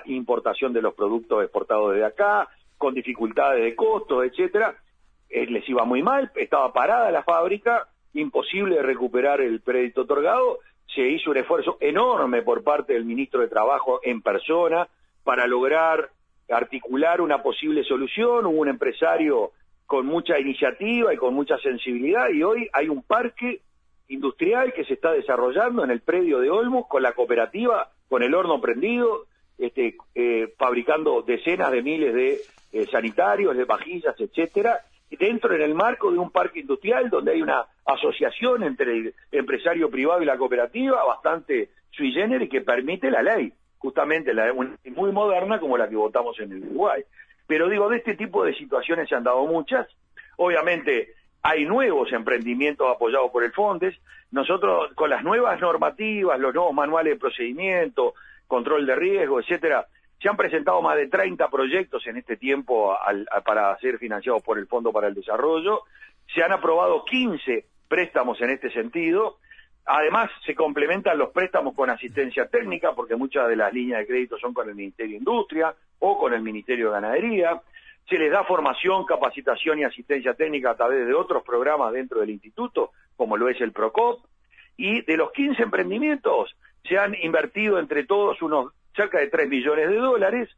importación 0.05 0.73
de 0.73 0.81
los 0.81 0.93
productos 0.93 1.43
exportados 1.43 1.93
desde 1.93 2.05
acá, 2.05 2.47
con 2.77 2.93
dificultades 2.93 3.63
de 3.63 3.75
costos, 3.75 4.25
etcétera, 4.25 4.75
eh, 5.29 5.45
les 5.47 5.67
iba 5.67 5.83
muy 5.83 6.01
mal, 6.03 6.31
estaba 6.35 6.71
parada 6.71 7.11
la 7.11 7.23
fábrica, 7.23 7.87
imposible 8.13 8.81
recuperar 8.81 9.41
el 9.41 9.61
crédito 9.61 10.01
otorgado, 10.01 10.59
se 10.93 11.01
hizo 11.01 11.31
un 11.31 11.37
esfuerzo 11.37 11.77
enorme 11.79 12.41
por 12.41 12.63
parte 12.63 12.93
del 12.93 13.05
ministro 13.05 13.41
de 13.41 13.49
Trabajo 13.49 13.99
en 14.03 14.21
persona 14.21 14.87
para 15.23 15.45
lograr 15.45 16.09
articular 16.49 17.19
una 17.19 17.43
posible 17.43 17.83
solución, 17.83 18.45
hubo 18.45 18.61
un 18.61 18.69
empresario 18.69 19.51
con 19.85 20.05
mucha 20.05 20.39
iniciativa 20.39 21.13
y 21.13 21.17
con 21.17 21.33
mucha 21.33 21.57
sensibilidad 21.59 22.29
y 22.29 22.43
hoy 22.43 22.69
hay 22.73 22.89
un 22.89 23.03
parque 23.03 23.61
industrial 24.07 24.73
que 24.73 24.85
se 24.85 24.93
está 24.93 25.11
desarrollando 25.11 25.83
en 25.83 25.91
el 25.91 26.01
predio 26.01 26.39
de 26.39 26.49
Olmos 26.49 26.87
con 26.87 27.03
la 27.03 27.13
cooperativa, 27.13 27.91
con 28.07 28.23
el 28.23 28.33
horno 28.33 28.61
prendido, 28.61 29.25
este, 29.57 29.97
eh, 30.15 30.53
fabricando 30.57 31.21
decenas 31.21 31.71
de 31.71 31.81
miles 31.81 32.13
de 32.13 32.39
eh, 32.71 32.87
sanitarios, 32.91 33.55
de 33.55 33.65
vajillas, 33.65 34.15
etcétera, 34.19 34.81
dentro 35.09 35.53
en 35.55 35.61
el 35.61 35.73
marco 35.73 36.11
de 36.11 36.17
un 36.17 36.31
parque 36.31 36.59
industrial 36.59 37.09
donde 37.09 37.31
hay 37.31 37.41
una 37.41 37.65
asociación 37.85 38.63
entre 38.63 38.91
el 38.91 39.15
empresario 39.31 39.89
privado 39.89 40.21
y 40.21 40.25
la 40.25 40.37
cooperativa 40.37 41.03
bastante 41.05 41.69
sui 41.91 42.11
generis 42.11 42.49
que 42.49 42.61
permite 42.61 43.09
la 43.09 43.23
ley, 43.23 43.53
justamente 43.77 44.33
la 44.33 44.53
muy 44.53 45.11
moderna 45.11 45.59
como 45.59 45.77
la 45.77 45.87
que 45.87 45.95
votamos 45.95 46.39
en 46.39 46.51
el 46.51 46.63
Uruguay. 46.63 47.03
Pero 47.47 47.69
digo, 47.69 47.89
de 47.89 47.97
este 47.97 48.15
tipo 48.15 48.43
de 48.43 48.53
situaciones 48.55 49.07
se 49.07 49.15
han 49.15 49.23
dado 49.23 49.45
muchas. 49.45 49.87
Obviamente 50.35 51.13
hay 51.41 51.65
nuevos 51.65 52.11
emprendimientos 52.11 52.93
apoyados 52.93 53.31
por 53.31 53.43
el 53.43 53.53
FONDES. 53.53 53.95
Nosotros, 54.31 54.91
con 54.95 55.09
las 55.09 55.23
nuevas 55.23 55.59
normativas, 55.61 56.37
los 56.39 56.53
nuevos 56.53 56.73
manuales 56.73 57.13
de 57.13 57.19
procedimiento, 57.19 58.13
control 58.47 58.85
de 58.85 58.95
riesgo, 58.95 59.39
etcétera, 59.39 59.87
se 60.19 60.29
han 60.29 60.37
presentado 60.37 60.81
más 60.81 60.95
de 60.95 61.07
30 61.07 61.47
proyectos 61.49 62.05
en 62.07 62.17
este 62.17 62.37
tiempo 62.37 62.97
para 63.45 63.77
ser 63.77 63.99
financiados 63.99 64.41
por 64.41 64.57
el 64.57 64.67
Fondo 64.67 64.91
para 64.91 65.07
el 65.07 65.13
Desarrollo. 65.13 65.83
Se 66.33 66.41
han 66.41 66.51
aprobado 66.51 67.05
15 67.05 67.65
préstamos 67.87 68.41
en 68.41 68.49
este 68.49 68.71
sentido. 68.71 69.37
Además, 69.85 70.29
se 70.45 70.55
complementan 70.55 71.17
los 71.17 71.29
préstamos 71.29 71.73
con 71.75 71.89
asistencia 71.89 72.47
técnica, 72.47 72.93
porque 72.93 73.15
muchas 73.15 73.47
de 73.47 73.55
las 73.55 73.71
líneas 73.71 73.99
de 73.99 74.07
crédito 74.07 74.37
son 74.37 74.53
con 74.53 74.67
el 74.67 74.75
Ministerio 74.75 75.13
de 75.13 75.19
Industria 75.19 75.73
o 75.99 76.17
con 76.17 76.33
el 76.33 76.41
Ministerio 76.41 76.87
de 76.87 76.93
Ganadería. 76.93 77.61
Se 78.09 78.17
les 78.17 78.31
da 78.31 78.43
formación, 78.43 79.05
capacitación 79.05 79.79
y 79.79 79.83
asistencia 79.83 80.33
técnica 80.33 80.71
a 80.71 80.75
través 80.75 81.05
de 81.05 81.13
otros 81.13 81.43
programas 81.43 81.93
dentro 81.93 82.21
del 82.21 82.31
instituto, 82.31 82.91
como 83.15 83.37
lo 83.37 83.49
es 83.49 83.61
el 83.61 83.71
PROCOP. 83.71 84.25
Y 84.77 85.01
de 85.01 85.15
los 85.15 85.31
15 85.31 85.63
emprendimientos, 85.63 86.55
se 86.87 86.97
han 86.97 87.15
invertido 87.15 87.79
entre 87.79 88.05
todos 88.05 88.41
unos 88.41 88.73
cerca 88.95 89.19
de 89.19 89.27
3 89.27 89.47
millones 89.47 89.89
de 89.89 89.97
dólares. 89.97 90.49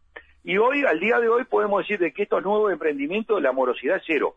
Y 0.43 0.57
hoy, 0.57 0.83
al 0.86 1.00
día 1.00 1.19
de 1.19 1.27
hoy, 1.27 1.43
podemos 1.43 1.81
decir 1.81 2.00
de 2.00 2.13
que 2.13 2.24
estos 2.24 2.43
nuevos 2.43 2.71
emprendimientos, 2.71 3.41
la 3.41 3.51
morosidad 3.51 3.98
es 3.98 4.03
cero. 4.07 4.36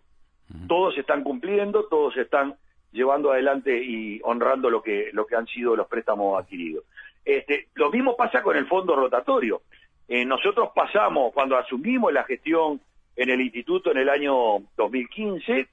Todos 0.68 0.98
están 0.98 1.22
cumpliendo, 1.22 1.84
todos 1.84 2.16
están 2.16 2.56
llevando 2.90 3.32
adelante 3.32 3.82
y 3.82 4.20
honrando 4.22 4.68
lo 4.68 4.82
que, 4.82 5.10
lo 5.12 5.24
que 5.26 5.36
han 5.36 5.46
sido 5.46 5.76
los 5.76 5.86
préstamos 5.86 6.38
adquiridos. 6.38 6.84
Este, 7.24 7.68
lo 7.74 7.90
mismo 7.90 8.16
pasa 8.16 8.42
con 8.42 8.56
el 8.56 8.66
fondo 8.66 8.96
rotatorio. 8.96 9.62
Eh, 10.08 10.24
nosotros 10.24 10.70
pasamos, 10.74 11.32
cuando 11.32 11.56
asumimos 11.56 12.12
la 12.12 12.24
gestión 12.24 12.80
en 13.16 13.30
el 13.30 13.40
instituto 13.40 13.92
en 13.92 13.98
el 13.98 14.08
año 14.08 14.58
2015, 14.76 15.68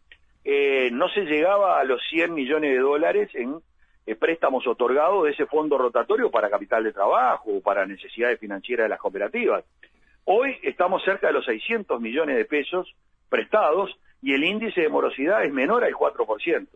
eh, 0.45 0.89
no 0.91 1.09
se 1.09 1.25
llegaba 1.25 1.79
a 1.79 1.83
los 1.83 2.01
100 2.09 2.33
millones 2.33 2.71
de 2.71 2.79
dólares 2.79 3.29
en 3.33 3.55
préstamos 4.15 4.65
otorgados 4.67 5.25
de 5.25 5.31
ese 5.31 5.45
fondo 5.45 5.77
rotatorio 5.77 6.31
para 6.31 6.49
capital 6.49 6.83
de 6.83 6.93
trabajo 6.93 7.51
o 7.57 7.61
para 7.61 7.85
necesidades 7.85 8.39
financieras 8.39 8.85
de 8.85 8.89
las 8.89 8.99
cooperativas. 8.99 9.63
Hoy 10.25 10.55
estamos 10.63 11.03
cerca 11.03 11.27
de 11.27 11.33
los 11.33 11.45
600 11.45 11.99
millones 12.01 12.37
de 12.37 12.45
pesos 12.45 12.93
prestados 13.29 13.91
y 14.21 14.33
el 14.33 14.43
índice 14.43 14.81
de 14.81 14.89
morosidad 14.89 15.43
es 15.43 15.53
menor 15.53 15.83
al 15.83 15.93
4%. 15.93 16.67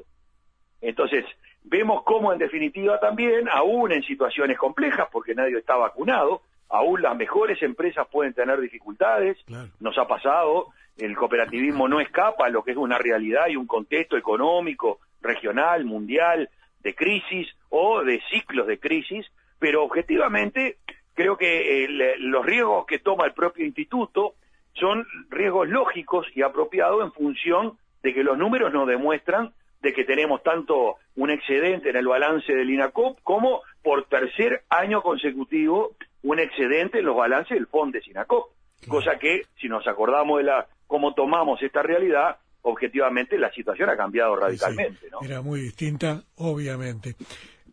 Entonces, 0.82 1.26
vemos 1.64 2.04
cómo 2.04 2.34
en 2.34 2.40
definitiva 2.40 3.00
también, 3.00 3.48
aún 3.50 3.92
en 3.92 4.04
situaciones 4.04 4.58
complejas, 4.58 5.08
porque 5.12 5.36
nadie 5.36 5.58
está 5.58 5.76
vacunado, 5.76 6.42
aún 6.70 7.02
las 7.02 7.16
mejores 7.16 7.62
empresas 7.62 8.08
pueden 8.12 8.34
tener 8.34 8.60
dificultades, 8.60 9.38
nos 9.80 9.98
ha 9.98 10.08
pasado, 10.08 10.68
el 10.98 11.16
cooperativismo 11.16 11.88
no 11.88 12.00
escapa 12.00 12.48
a 12.48 12.50
lo 12.50 12.64
que 12.64 12.72
es 12.72 12.78
una 12.78 12.98
realidad 12.98 13.48
y 13.48 13.56
un 13.56 13.68
contexto 13.68 14.18
económico, 14.18 15.00
regional, 15.22 15.86
mundial, 15.86 16.50
de 16.84 16.96
crisis 16.96 17.48
o 17.70 18.04
de 18.04 18.22
ciclos 18.30 18.68
de 18.68 18.80
crisis, 18.80 19.26
pero 19.60 19.84
objetivamente 19.84 20.78
creo 21.14 21.38
que 21.38 21.88
los 22.20 22.46
riesgos 22.46 22.86
que 22.86 23.00
toma 23.00 23.26
el 23.26 23.34
propio 23.34 23.66
instituto 23.66 24.36
son 24.74 25.06
riesgos 25.30 25.70
lógicos 25.70 26.26
y 26.36 26.42
apropiados 26.42 27.04
en 27.04 27.12
función 27.12 27.78
de 28.02 28.14
que 28.14 28.24
los 28.24 28.38
números 28.38 28.74
nos 28.74 28.88
demuestran 28.88 29.54
de 29.82 29.94
que 29.94 30.06
tenemos 30.06 30.42
tanto 30.44 30.96
un 31.16 31.30
excedente 31.30 31.90
en 31.90 31.98
el 31.98 32.08
balance 32.08 32.54
del 32.54 32.70
INACOP 32.70 33.20
como 33.22 33.62
por 33.84 34.06
tercer 34.06 34.64
año 34.70 35.02
consecutivo 35.02 35.96
un 36.24 36.40
excedente 36.40 37.00
en 37.00 37.06
los 37.06 37.18
balances 37.18 37.58
del 37.58 37.68
fondo 37.68 38.00
de 38.00 38.04
INACOP. 38.10 38.50
Cosa 38.88 39.20
que, 39.20 39.44
si 39.60 39.68
nos 39.68 39.86
acordamos 39.88 40.38
de 40.38 40.46
la 40.46 40.68
cómo 40.88 41.14
tomamos 41.14 41.62
esta 41.62 41.84
realidad, 41.84 42.38
objetivamente 42.64 43.38
la 43.38 43.52
situación 43.52 43.90
ha 43.90 43.98
cambiado 43.98 44.36
radicalmente. 44.36 45.08
¿no? 45.12 45.20
Era 45.22 45.42
muy 45.42 45.62
distinta, 45.62 46.24
obviamente. 46.36 47.16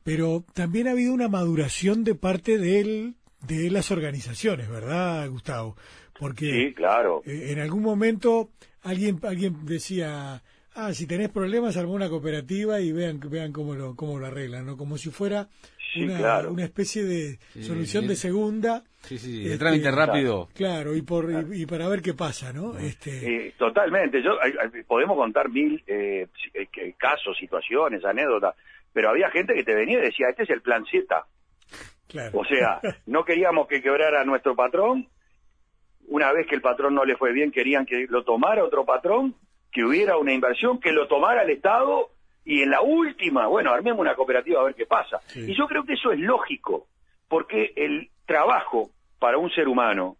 Pero 0.04 0.44
también 0.54 0.88
ha 0.88 0.92
habido 0.92 1.12
una 1.12 1.28
maduración 1.28 2.04
de 2.04 2.14
parte 2.14 2.59
de, 2.59 3.14
de 3.47 3.70
las 3.70 3.90
organizaciones, 3.90 4.68
¿verdad, 4.68 5.28
Gustavo? 5.28 5.76
Porque 6.18 6.47
sí, 6.47 6.75
claro. 6.75 7.23
Eh, 7.25 7.52
en 7.52 7.61
algún 7.61 7.82
momento 7.82 8.50
alguien, 8.82 9.18
alguien 9.23 9.64
decía, 9.64 10.42
ah, 10.75 10.92
si 10.92 11.06
tenés 11.06 11.30
problemas, 11.30 11.76
armó 11.76 11.92
una 11.92 12.09
cooperativa 12.09 12.80
y 12.80 12.92
vean, 12.92 13.20
vean 13.20 13.52
cómo 13.52 13.75
lo, 13.75 13.97
cómo 13.97 14.18
lo 14.18 14.26
arreglan, 14.26 14.66
¿no? 14.66 14.76
Como 14.76 14.99
si 14.99 15.11
fuera 15.11 15.49
una, 15.97 16.49
una 16.49 16.64
especie 16.64 17.04
de 17.04 17.38
solución 17.62 18.06
de 18.06 18.16
segunda. 18.16 18.82
Sí, 19.02 19.18
sí, 19.18 19.44
de 19.44 19.59
trámite 19.59 19.88
este, 19.88 19.97
rápido. 19.97 20.49
Claro, 20.54 20.94
y, 20.94 21.02
por, 21.02 21.30
y, 21.52 21.66
para 21.66 21.88
ver 21.88 22.02
qué 22.02 22.14
pasa, 22.14 22.52
¿no? 22.52 22.78
Este... 22.78 23.54
totalmente. 23.56 24.23
Yo, 24.23 24.32
podemos 24.87 25.16
contar 25.16 25.49
mil 25.49 25.82
eh, 25.87 26.26
eh 26.54 26.94
casos, 26.99 27.37
situaciones, 27.38 28.04
anécdotas, 28.04 28.54
pero 28.92 29.11
había 29.11 29.30
gente 29.30 29.54
que 29.54 29.64
te 29.64 29.75
venía 29.75 29.99
y 29.99 30.02
decía, 30.02 30.28
este 30.28 30.42
es 30.42 30.50
el 30.50 30.61
plan 30.61 30.85
Z. 30.85 31.26
Claro. 32.09 32.38
O 32.38 32.44
sea, 32.44 32.80
no 33.06 33.25
queríamos 33.25 33.66
que 33.68 33.82
quebrara 33.82 34.25
nuestro 34.25 34.54
patrón. 34.54 35.09
Una 36.09 36.32
vez 36.32 36.47
que 36.47 36.56
el 36.56 36.61
patrón 36.61 36.94
no 36.94 37.04
le 37.04 37.16
fue 37.16 37.32
bien, 37.32 37.52
querían 37.52 37.87
que 37.87 38.06
lo 38.09 38.25
tomara 38.25 38.64
otro 38.64 38.85
patrón, 38.85 39.37
que 39.73 39.85
hubiera 39.85 40.18
una 40.18 40.32
inversión, 40.32 40.80
que 40.80 40.92
lo 40.92 41.06
tomara 41.06 41.42
el 41.42 41.50
Estado 41.50 42.11
y 42.44 42.62
en 42.62 42.70
la 42.70 42.80
última, 42.80 43.47
bueno, 43.47 43.73
armemos 43.73 44.00
una 44.00 44.14
cooperativa 44.14 44.61
a 44.61 44.64
ver 44.64 44.75
qué 44.75 44.87
pasa. 44.87 45.20
Y 45.35 45.54
yo 45.54 45.66
creo 45.66 45.85
que 45.85 45.94
eso 45.94 46.12
es 46.12 46.18
lógico, 46.18 46.87
porque 47.28 47.73
el 47.76 48.11
trabajo 48.26 48.90
para 49.18 49.38
un 49.38 49.50
ser 49.50 49.68
humano, 49.68 50.16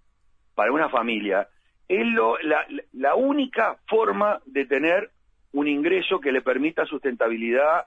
para 0.55 0.73
una 0.73 0.89
familia, 0.89 1.49
es 1.89 2.07
lo, 2.07 2.39
la, 2.39 2.67
la 2.93 3.15
única 3.15 3.79
forma 3.89 4.41
de 4.47 4.67
tener 4.67 5.11
un 5.53 5.67
ingreso 5.67 6.21
que 6.21 6.33
le 6.33 6.43
permita 6.43 6.85
sustentabilidad 6.87 7.87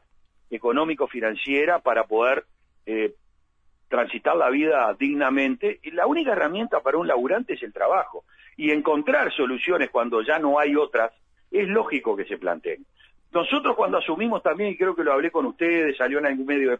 económico-financiera 0.49 1.79
para 1.79 2.03
poder 2.05 2.45
eh, 2.85 3.13
transitar 3.87 4.35
la 4.35 4.49
vida 4.49 4.93
dignamente. 4.99 5.79
Y 5.83 5.91
la 5.91 6.07
única 6.07 6.31
herramienta 6.33 6.81
para 6.81 6.97
un 6.97 7.07
laburante 7.07 7.53
es 7.53 7.63
el 7.63 7.73
trabajo. 7.73 8.25
Y 8.57 8.71
encontrar 8.71 9.31
soluciones 9.33 9.89
cuando 9.89 10.21
ya 10.21 10.39
no 10.39 10.59
hay 10.59 10.75
otras, 10.75 11.11
es 11.51 11.67
lógico 11.67 12.15
que 12.15 12.25
se 12.25 12.37
planteen. 12.37 12.85
Nosotros 13.33 13.75
cuando 13.75 13.97
asumimos 13.97 14.43
también, 14.43 14.71
y 14.71 14.77
creo 14.77 14.95
que 14.95 15.03
lo 15.03 15.13
hablé 15.13 15.31
con 15.31 15.45
ustedes, 15.45 15.97
salió 15.97 16.19
en 16.19 16.27
algún 16.27 16.45
medio 16.45 16.79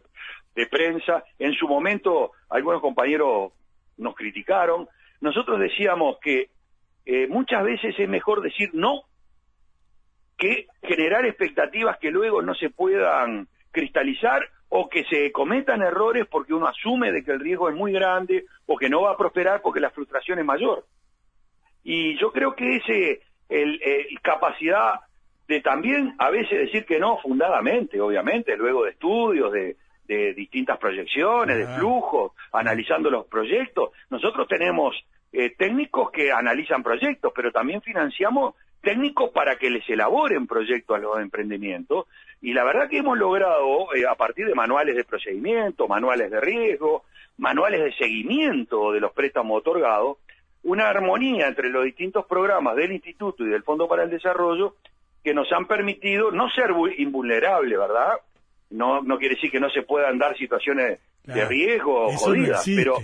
de, 0.54 0.66
prensa, 0.66 1.24
en 1.38 1.52
su 1.54 1.66
momento 1.66 2.32
algunos 2.48 2.80
compañeros 2.80 3.52
nos 3.96 4.14
criticaron, 4.14 4.88
nosotros 5.20 5.58
decíamos 5.58 6.18
que 6.20 6.50
eh, 7.06 7.26
muchas 7.28 7.64
veces 7.64 7.94
es 7.98 8.08
mejor 8.08 8.40
decir 8.40 8.70
no 8.72 9.02
que 10.36 10.66
generar 10.82 11.26
expectativas 11.26 11.98
que 11.98 12.10
luego 12.10 12.42
no 12.42 12.54
se 12.54 12.70
puedan 12.70 13.48
cristalizar 13.70 14.48
o 14.68 14.88
que 14.88 15.04
se 15.04 15.30
cometan 15.32 15.82
errores 15.82 16.26
porque 16.30 16.54
uno 16.54 16.66
asume 16.66 17.12
de 17.12 17.22
que 17.22 17.32
el 17.32 17.40
riesgo 17.40 17.68
es 17.68 17.74
muy 17.74 17.92
grande 17.92 18.44
o 18.66 18.76
que 18.76 18.88
no 18.88 19.02
va 19.02 19.12
a 19.12 19.16
prosperar 19.16 19.60
porque 19.62 19.80
la 19.80 19.90
frustración 19.90 20.38
es 20.38 20.44
mayor. 20.44 20.84
Y 21.82 22.18
yo 22.18 22.32
creo 22.32 22.54
que 22.54 22.76
ese 22.76 23.20
el, 23.48 23.80
capacidad 24.22 25.00
de 25.46 25.60
también 25.60 26.14
a 26.18 26.30
veces 26.30 26.58
decir 26.58 26.84
que 26.84 26.98
no 26.98 27.18
fundadamente, 27.18 28.00
obviamente, 28.00 28.56
luego 28.56 28.84
de 28.84 28.90
estudios, 28.90 29.52
de, 29.52 29.76
distintas 30.06 30.78
proyecciones, 30.78 31.56
de 31.56 31.66
flujos, 31.66 32.32
analizando 32.52 33.10
los 33.10 33.26
proyectos. 33.26 33.90
Nosotros 34.10 34.46
tenemos 34.46 34.94
eh, 35.32 35.54
técnicos 35.56 36.10
que 36.10 36.30
analizan 36.30 36.82
proyectos, 36.82 37.32
pero 37.34 37.50
también 37.50 37.80
financiamos 37.80 38.54
técnicos 38.82 39.30
para 39.30 39.56
que 39.56 39.70
les 39.70 39.88
elaboren 39.88 40.46
proyectos 40.46 40.96
a 40.96 41.00
los 41.00 41.18
emprendimientos. 41.18 42.06
Y 42.42 42.52
la 42.52 42.64
verdad 42.64 42.88
que 42.88 42.98
hemos 42.98 43.16
logrado, 43.16 43.94
eh, 43.94 44.04
a 44.06 44.14
partir 44.14 44.46
de 44.46 44.54
manuales 44.54 44.94
de 44.94 45.04
procedimiento, 45.04 45.88
manuales 45.88 46.30
de 46.30 46.40
riesgo, 46.40 47.04
manuales 47.38 47.82
de 47.82 47.92
seguimiento 47.94 48.92
de 48.92 49.00
los 49.00 49.12
préstamos 49.12 49.58
otorgados, 49.58 50.18
una 50.62 50.88
armonía 50.88 51.48
entre 51.48 51.70
los 51.70 51.84
distintos 51.84 52.26
programas 52.26 52.76
del 52.76 52.92
Instituto 52.92 53.44
y 53.44 53.48
del 53.48 53.62
Fondo 53.62 53.88
para 53.88 54.04
el 54.04 54.10
Desarrollo 54.10 54.76
que 55.24 55.34
nos 55.34 55.50
han 55.52 55.66
permitido 55.66 56.30
no 56.30 56.48
ser 56.50 56.70
invulnerables, 56.98 57.78
¿verdad? 57.78 58.12
no, 58.74 59.02
no 59.02 59.18
quiere 59.18 59.36
decir 59.36 59.50
que 59.50 59.60
no 59.60 59.70
se 59.70 59.82
puedan 59.82 60.18
dar 60.18 60.36
situaciones 60.36 61.00
de 61.24 61.44
riesgo 61.46 62.06
o 62.06 62.12
jodidas, 62.12 62.64
pero 62.66 62.98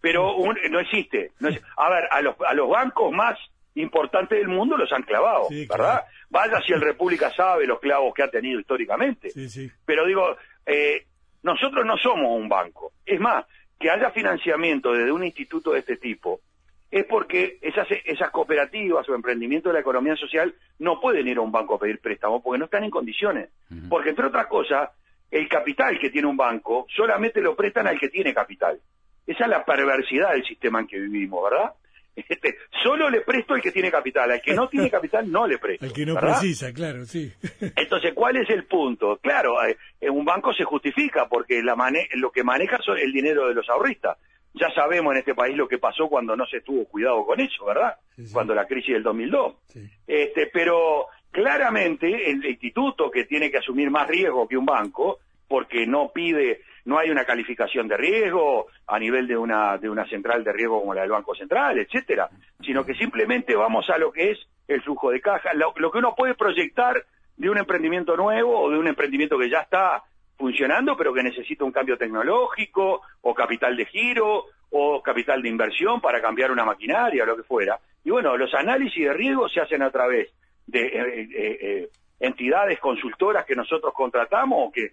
pero 0.00 0.36
no, 0.70 0.80
existe, 0.80 1.32
A 1.76 1.90
ver, 1.90 2.04
a 2.10 2.20
los, 2.22 2.36
a 2.46 2.54
los 2.54 2.68
bancos 2.68 3.10
más 3.12 3.36
importantes 3.74 4.38
del 4.38 4.48
mundo 4.48 4.76
los 4.76 4.92
han 4.92 5.02
clavado, 5.02 5.48
¿verdad? 5.68 6.04
Vaya 6.30 6.60
si 6.64 6.72
el 6.72 6.80
República 6.80 7.32
sabe 7.34 7.66
los 7.66 7.80
clavos 7.80 8.14
que 8.14 8.22
ha 8.22 8.30
tenido 8.30 8.60
históricamente. 8.60 9.32
Pero 9.84 10.06
digo, 10.06 10.36
eh, 10.66 11.06
nosotros 11.42 11.84
no 11.84 11.96
somos 11.96 12.38
un 12.38 12.48
banco. 12.48 12.92
Es 13.04 13.18
más, 13.18 13.44
que 13.78 13.90
haya 13.90 14.10
financiamiento 14.10 14.92
desde 14.92 15.10
un 15.10 15.24
instituto 15.24 15.72
de 15.72 15.80
este 15.80 15.96
tipo 15.96 16.40
es 16.90 17.04
porque 17.04 17.58
esas, 17.60 17.86
esas 18.04 18.30
cooperativas 18.30 19.08
o 19.08 19.14
emprendimientos 19.14 19.70
de 19.70 19.74
la 19.74 19.80
economía 19.80 20.16
social 20.16 20.54
no 20.78 21.00
pueden 21.00 21.28
ir 21.28 21.36
a 21.36 21.42
un 21.42 21.52
banco 21.52 21.74
a 21.74 21.78
pedir 21.78 22.00
préstamo 22.00 22.42
porque 22.42 22.58
no 22.58 22.64
están 22.64 22.84
en 22.84 22.90
condiciones. 22.90 23.50
Porque, 23.88 24.10
entre 24.10 24.26
otras 24.26 24.46
cosas, 24.46 24.90
el 25.30 25.48
capital 25.48 25.98
que 25.98 26.10
tiene 26.10 26.28
un 26.28 26.36
banco 26.36 26.86
solamente 26.94 27.40
lo 27.40 27.54
prestan 27.54 27.86
al 27.86 27.98
que 27.98 28.08
tiene 28.08 28.32
capital. 28.32 28.80
Esa 29.26 29.44
es 29.44 29.50
la 29.50 29.64
perversidad 29.64 30.32
del 30.32 30.44
sistema 30.44 30.80
en 30.80 30.86
que 30.86 30.98
vivimos, 30.98 31.44
¿verdad? 31.50 31.72
Este, 32.28 32.56
solo 32.82 33.08
le 33.08 33.20
presto 33.20 33.54
al 33.54 33.62
que 33.62 33.70
tiene 33.70 33.92
capital, 33.92 34.28
al 34.32 34.42
que 34.42 34.52
no 34.52 34.68
tiene 34.68 34.90
capital 34.90 35.30
no 35.30 35.46
le 35.46 35.58
presto. 35.58 35.84
Al 35.84 35.92
que 35.92 36.04
no 36.04 36.16
precisa, 36.16 36.72
claro, 36.72 37.04
sí. 37.04 37.32
Entonces, 37.76 38.12
¿cuál 38.12 38.36
es 38.38 38.50
el 38.50 38.64
punto? 38.64 39.18
Claro, 39.22 39.64
eh, 39.64 39.76
en 40.00 40.10
un 40.10 40.24
banco 40.24 40.52
se 40.52 40.64
justifica 40.64 41.28
porque 41.28 41.62
la 41.62 41.76
lo 42.14 42.32
que 42.32 42.42
maneja 42.42 42.78
son 42.78 42.98
el 42.98 43.12
dinero 43.12 43.46
de 43.46 43.54
los 43.54 43.68
ahorristas. 43.68 44.18
Ya 44.54 44.70
sabemos 44.74 45.12
en 45.12 45.18
este 45.20 45.34
país 45.34 45.56
lo 45.56 45.68
que 45.68 45.78
pasó 45.78 46.08
cuando 46.08 46.34
no 46.34 46.46
se 46.46 46.60
tuvo 46.62 46.84
cuidado 46.86 47.24
con 47.24 47.40
eso, 47.40 47.64
¿verdad? 47.64 47.96
Cuando 48.32 48.54
la 48.54 48.66
crisis 48.66 48.94
del 48.94 49.02
2002. 49.02 49.54
Este, 50.06 50.46
pero 50.52 51.06
claramente 51.30 52.30
el 52.30 52.44
instituto 52.44 53.10
que 53.10 53.24
tiene 53.24 53.50
que 53.50 53.58
asumir 53.58 53.90
más 53.90 54.08
riesgo 54.08 54.48
que 54.48 54.56
un 54.56 54.66
banco, 54.66 55.18
porque 55.46 55.86
no 55.86 56.10
pide, 56.12 56.62
no 56.84 56.98
hay 56.98 57.10
una 57.10 57.24
calificación 57.24 57.88
de 57.88 57.96
riesgo 57.96 58.66
a 58.86 58.98
nivel 58.98 59.26
de 59.26 59.36
una, 59.36 59.78
de 59.78 59.88
una 59.88 60.06
central 60.08 60.44
de 60.44 60.52
riesgo 60.52 60.80
como 60.80 60.94
la 60.94 61.02
del 61.02 61.10
Banco 61.10 61.34
Central, 61.34 61.78
etcétera, 61.78 62.28
sino 62.60 62.84
que 62.84 62.94
simplemente 62.94 63.54
vamos 63.54 63.88
a 63.90 63.98
lo 63.98 64.12
que 64.12 64.32
es 64.32 64.38
el 64.66 64.82
flujo 64.82 65.10
de 65.10 65.20
caja, 65.20 65.54
lo, 65.54 65.72
lo 65.76 65.90
que 65.90 65.98
uno 65.98 66.14
puede 66.14 66.34
proyectar 66.34 67.04
de 67.36 67.48
un 67.48 67.56
emprendimiento 67.56 68.16
nuevo 68.16 68.60
o 68.60 68.70
de 68.70 68.78
un 68.78 68.88
emprendimiento 68.88 69.38
que 69.38 69.48
ya 69.48 69.60
está 69.60 70.02
funcionando, 70.38 70.96
pero 70.96 71.12
que 71.12 71.22
necesita 71.22 71.64
un 71.64 71.72
cambio 71.72 71.98
tecnológico, 71.98 73.02
o 73.22 73.34
capital 73.34 73.76
de 73.76 73.86
giro, 73.86 74.44
o 74.70 75.02
capital 75.02 75.42
de 75.42 75.48
inversión 75.48 76.00
para 76.00 76.22
cambiar 76.22 76.52
una 76.52 76.64
maquinaria, 76.64 77.24
o 77.24 77.26
lo 77.26 77.36
que 77.36 77.42
fuera. 77.42 77.78
Y 78.04 78.10
bueno, 78.10 78.36
los 78.36 78.54
análisis 78.54 79.04
de 79.04 79.12
riesgo 79.12 79.48
se 79.48 79.60
hacen 79.60 79.82
a 79.82 79.90
través 79.90 80.30
de 80.66 80.80
eh, 80.80 81.20
eh, 81.20 81.58
eh, 81.60 81.88
entidades 82.20 82.78
consultoras 82.78 83.44
que 83.44 83.56
nosotros 83.56 83.92
contratamos 83.92 84.68
o 84.68 84.72
que 84.72 84.92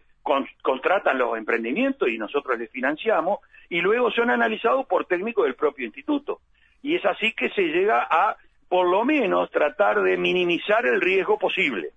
contratan 0.64 1.20
los 1.20 1.38
emprendimientos 1.38 2.10
y 2.10 2.18
nosotros 2.18 2.58
les 2.58 2.72
financiamos, 2.72 3.40
y 3.70 3.80
luego 3.82 4.10
son 4.10 4.32
analizados 4.32 4.88
por 4.88 5.06
técnicos 5.06 5.46
del 5.46 5.54
propio 5.54 5.86
instituto. 5.86 6.40
Y 6.82 6.96
es 6.96 7.06
así 7.06 7.34
que 7.34 7.50
se 7.50 7.62
llega 7.62 8.08
a, 8.10 8.36
por 8.68 8.90
lo 8.90 9.06
menos, 9.06 9.52
tratar 9.52 10.02
de 10.02 10.18
minimizar 10.18 10.86
el 10.88 11.00
riesgo 11.00 11.38
posible. 11.38 11.92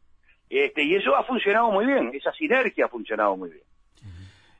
Este, 0.51 0.83
y 0.83 0.95
eso 0.95 1.15
ha 1.17 1.25
funcionado 1.25 1.71
muy 1.71 1.87
bien, 1.87 2.11
esa 2.15 2.33
sinergia 2.33 2.87
ha 2.87 2.89
funcionado 2.89 3.37
muy 3.37 3.51
bien. 3.51 3.65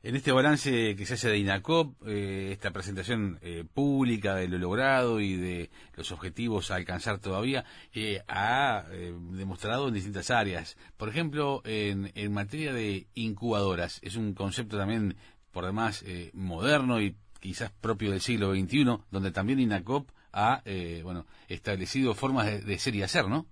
En 0.01 0.15
este 0.15 0.31
balance 0.31 0.95
que 0.95 1.05
se 1.05 1.15
hace 1.15 1.27
de 1.27 1.39
INACOP, 1.39 2.07
eh, 2.07 2.51
esta 2.53 2.71
presentación 2.71 3.37
eh, 3.41 3.65
pública 3.73 4.35
de 4.35 4.47
lo 4.47 4.57
logrado 4.57 5.19
y 5.19 5.35
de 5.35 5.69
los 5.97 6.13
objetivos 6.13 6.71
a 6.71 6.75
alcanzar 6.75 7.19
todavía, 7.19 7.65
eh, 7.93 8.21
ha 8.29 8.85
demostrado 8.89 9.89
en 9.89 9.95
distintas 9.95 10.31
áreas. 10.31 10.77
Por 10.95 11.09
ejemplo, 11.09 11.61
en, 11.65 12.13
en, 12.15 12.31
materia 12.31 12.71
de 12.71 13.07
incubadoras, 13.13 13.99
es 14.01 14.15
un 14.15 14.33
concepto 14.33 14.77
también, 14.77 15.17
por 15.51 15.65
demás, 15.65 16.05
moderno 16.31 17.01
y 17.01 17.17
quizás 17.41 17.69
propio 17.69 18.11
del 18.11 18.21
siglo 18.21 18.53
XXI, 18.53 18.85
donde 19.11 19.31
también 19.31 19.59
INACOP 19.59 20.09
ha 20.31 20.63
bueno, 21.03 21.25
establecido 21.49 22.15
formas 22.15 22.45
de, 22.45 22.61
de 22.61 22.79
ser 22.79 22.95
y 22.95 23.03
hacer, 23.03 23.27
¿no? 23.27 23.47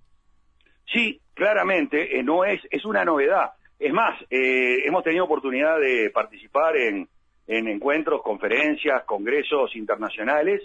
Sí, 0.92 1.20
claramente, 1.34 2.22
no 2.22 2.44
es, 2.44 2.60
es 2.70 2.84
una 2.84 3.04
novedad 3.04 3.52
es 3.78 3.92
más, 3.92 4.20
eh, 4.30 4.86
hemos 4.86 5.04
tenido 5.04 5.24
oportunidad 5.24 5.78
de 5.78 6.10
participar 6.10 6.76
en, 6.76 7.08
encuentros, 7.46 8.22
conferencias, 8.22 9.04
congresos 9.04 9.74
internacionales 9.76 10.62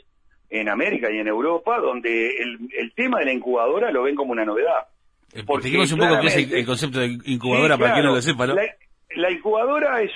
en 0.50 0.68
América 0.68 1.10
y 1.12 1.18
en 1.20 1.28
Europa, 1.28 1.80
donde 1.80 2.30
el, 2.38 2.94
tema 2.94 3.20
de 3.20 3.26
la 3.26 3.34
incubadora 3.34 3.92
lo 3.92 4.04
ven 4.04 4.16
como 4.16 4.32
una 4.32 4.44
novedad. 4.44 4.88
Eh, 5.34 5.44
Porque 5.46 5.70
un 5.70 6.00
poco 6.00 6.20
qué 6.20 6.28
es 6.28 6.52
el, 6.52 6.66
concepto 6.66 7.00
de 7.00 7.18
incubadora 7.26 7.78
para 7.78 7.94
quien 7.94 8.06
no 8.06 8.16
lo 8.16 8.22
sepa, 8.22 8.48
¿no? 8.48 8.56
La, 9.16 9.32
incubadora 9.32 10.02
es, 10.02 10.12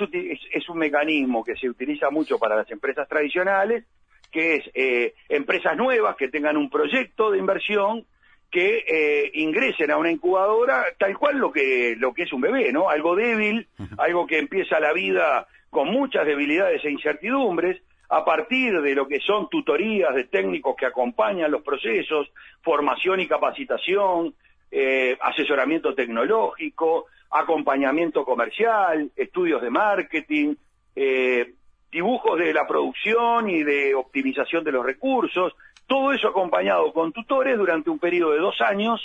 es, 0.51 0.69
un 0.69 0.79
mecanismo 0.79 1.43
que 1.43 1.55
se 1.55 1.69
utiliza 1.69 2.09
mucho 2.09 2.39
para 2.39 2.55
las 2.55 2.69
empresas 2.71 3.07
tradicionales, 3.07 3.85
que 4.31 4.55
es 4.55 4.71
eh, 4.73 5.13
empresas 5.29 5.77
nuevas 5.77 6.15
que 6.15 6.29
tengan 6.29 6.57
un 6.57 6.69
proyecto 6.69 7.31
de 7.31 7.37
inversión 7.37 8.05
que 8.51 8.83
eh, 8.87 9.31
ingresen 9.33 9.91
a 9.91 9.97
una 9.97 10.11
incubadora 10.11 10.85
tal 10.97 11.17
cual 11.17 11.37
lo 11.37 11.51
que 11.51 11.95
lo 11.97 12.13
que 12.13 12.23
es 12.23 12.33
un 12.33 12.41
bebé, 12.41 12.71
¿no? 12.71 12.89
Algo 12.89 13.15
débil, 13.15 13.67
algo 13.97 14.25
que 14.25 14.39
empieza 14.39 14.79
la 14.79 14.93
vida 14.93 15.47
con 15.69 15.89
muchas 15.89 16.25
debilidades 16.25 16.83
e 16.85 16.91
incertidumbres, 16.91 17.81
a 18.09 18.23
partir 18.23 18.81
de 18.81 18.95
lo 18.95 19.07
que 19.07 19.19
son 19.19 19.49
tutorías 19.49 20.15
de 20.15 20.25
técnicos 20.25 20.75
que 20.77 20.85
acompañan 20.85 21.51
los 21.51 21.61
procesos, 21.61 22.31
formación 22.61 23.19
y 23.19 23.27
capacitación, 23.27 24.33
eh, 24.71 25.17
asesoramiento 25.19 25.93
tecnológico, 25.93 27.07
acompañamiento 27.31 28.23
comercial, 28.23 29.11
estudios 29.15 29.61
de 29.61 29.69
marketing, 29.69 30.55
eh, 30.95 31.53
dibujos 31.91 32.39
de 32.39 32.53
la 32.53 32.65
producción 32.65 33.49
y 33.49 33.63
de 33.63 33.93
optimización 33.95 34.63
de 34.63 34.71
los 34.71 34.85
recursos, 34.85 35.53
todo 35.87 36.11
eso 36.11 36.27
acompañado 36.27 36.91
con 36.93 37.11
tutores 37.13 37.57
durante 37.57 37.89
un 37.89 37.99
periodo 37.99 38.33
de 38.33 38.39
dos 38.39 38.59
años 38.61 39.01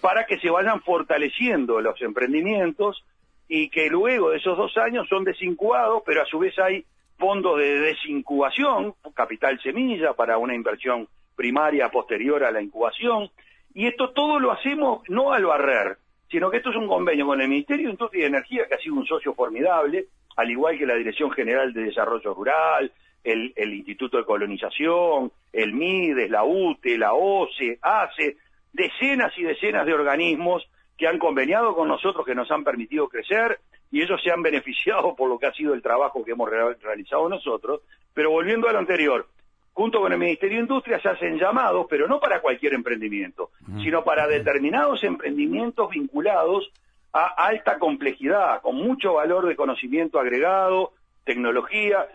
para 0.00 0.26
que 0.26 0.38
se 0.38 0.50
vayan 0.50 0.80
fortaleciendo 0.82 1.80
los 1.80 2.00
emprendimientos 2.02 3.04
y 3.48 3.68
que 3.68 3.88
luego 3.88 4.30
de 4.30 4.38
esos 4.38 4.56
dos 4.56 4.76
años 4.78 5.06
son 5.08 5.24
desincubados, 5.24 6.02
pero 6.04 6.22
a 6.22 6.26
su 6.26 6.38
vez 6.38 6.58
hay 6.58 6.84
fondos 7.18 7.58
de 7.58 7.78
desincubación, 7.80 8.94
capital 9.14 9.60
semilla 9.62 10.14
para 10.14 10.38
una 10.38 10.54
inversión 10.54 11.06
primaria 11.36 11.90
posterior 11.90 12.44
a 12.44 12.50
la 12.50 12.62
incubación. 12.62 13.30
Y 13.74 13.86
esto 13.86 14.10
todo 14.10 14.40
lo 14.40 14.52
hacemos 14.52 15.02
no 15.08 15.32
al 15.32 15.44
barrer, 15.44 15.98
sino 16.30 16.50
que 16.50 16.56
esto 16.56 16.70
es 16.70 16.76
un 16.76 16.88
convenio 16.88 17.26
con 17.26 17.40
el 17.40 17.48
Ministerio 17.48 17.86
de 17.86 17.92
Industria 17.92 18.24
y 18.24 18.26
Energía, 18.26 18.66
que 18.66 18.74
ha 18.74 18.78
sido 18.78 18.96
un 18.96 19.06
socio 19.06 19.34
formidable, 19.34 20.06
al 20.36 20.50
igual 20.50 20.78
que 20.78 20.86
la 20.86 20.94
Dirección 20.94 21.30
General 21.30 21.72
de 21.72 21.84
Desarrollo 21.84 22.34
Rural, 22.34 22.90
el, 23.24 23.74
Instituto 23.74 24.16
de 24.18 24.24
Colonización, 24.24 25.32
el 25.52 25.72
MIDES, 25.72 26.30
la 26.30 26.44
UTE, 26.44 26.98
la 26.98 27.14
OCE, 27.14 27.78
ACE, 27.80 28.36
decenas 28.72 29.32
y 29.36 29.42
decenas 29.42 29.86
de 29.86 29.94
organismos 29.94 30.68
que 30.96 31.06
han 31.06 31.18
conveniado 31.18 31.74
con 31.74 31.88
nosotros, 31.88 32.26
que 32.26 32.34
nos 32.34 32.50
han 32.50 32.64
permitido 32.64 33.08
crecer, 33.08 33.60
y 33.90 34.02
ellos 34.02 34.20
se 34.22 34.30
han 34.30 34.42
beneficiado 34.42 35.14
por 35.14 35.28
lo 35.28 35.38
que 35.38 35.46
ha 35.46 35.52
sido 35.52 35.74
el 35.74 35.82
trabajo 35.82 36.24
que 36.24 36.32
hemos 36.32 36.50
realizado 36.50 37.28
nosotros. 37.28 37.80
Pero 38.14 38.30
volviendo 38.30 38.68
a 38.68 38.72
lo 38.72 38.78
anterior, 38.78 39.26
junto 39.72 40.00
con 40.00 40.12
el 40.12 40.18
Ministerio 40.18 40.56
de 40.56 40.62
Industria 40.62 41.00
se 41.00 41.08
hacen 41.08 41.38
llamados, 41.38 41.86
pero 41.88 42.06
no 42.06 42.20
para 42.20 42.40
cualquier 42.40 42.74
emprendimiento, 42.74 43.50
sino 43.82 44.04
para 44.04 44.26
determinados 44.26 45.02
emprendimientos 45.02 45.90
vinculados 45.90 46.70
a 47.12 47.26
alta 47.26 47.78
complejidad, 47.78 48.60
con 48.62 48.76
mucho 48.76 49.14
valor 49.14 49.46
de 49.46 49.56
conocimiento 49.56 50.18
agregado, 50.18 50.92
tecnología, 51.24 52.06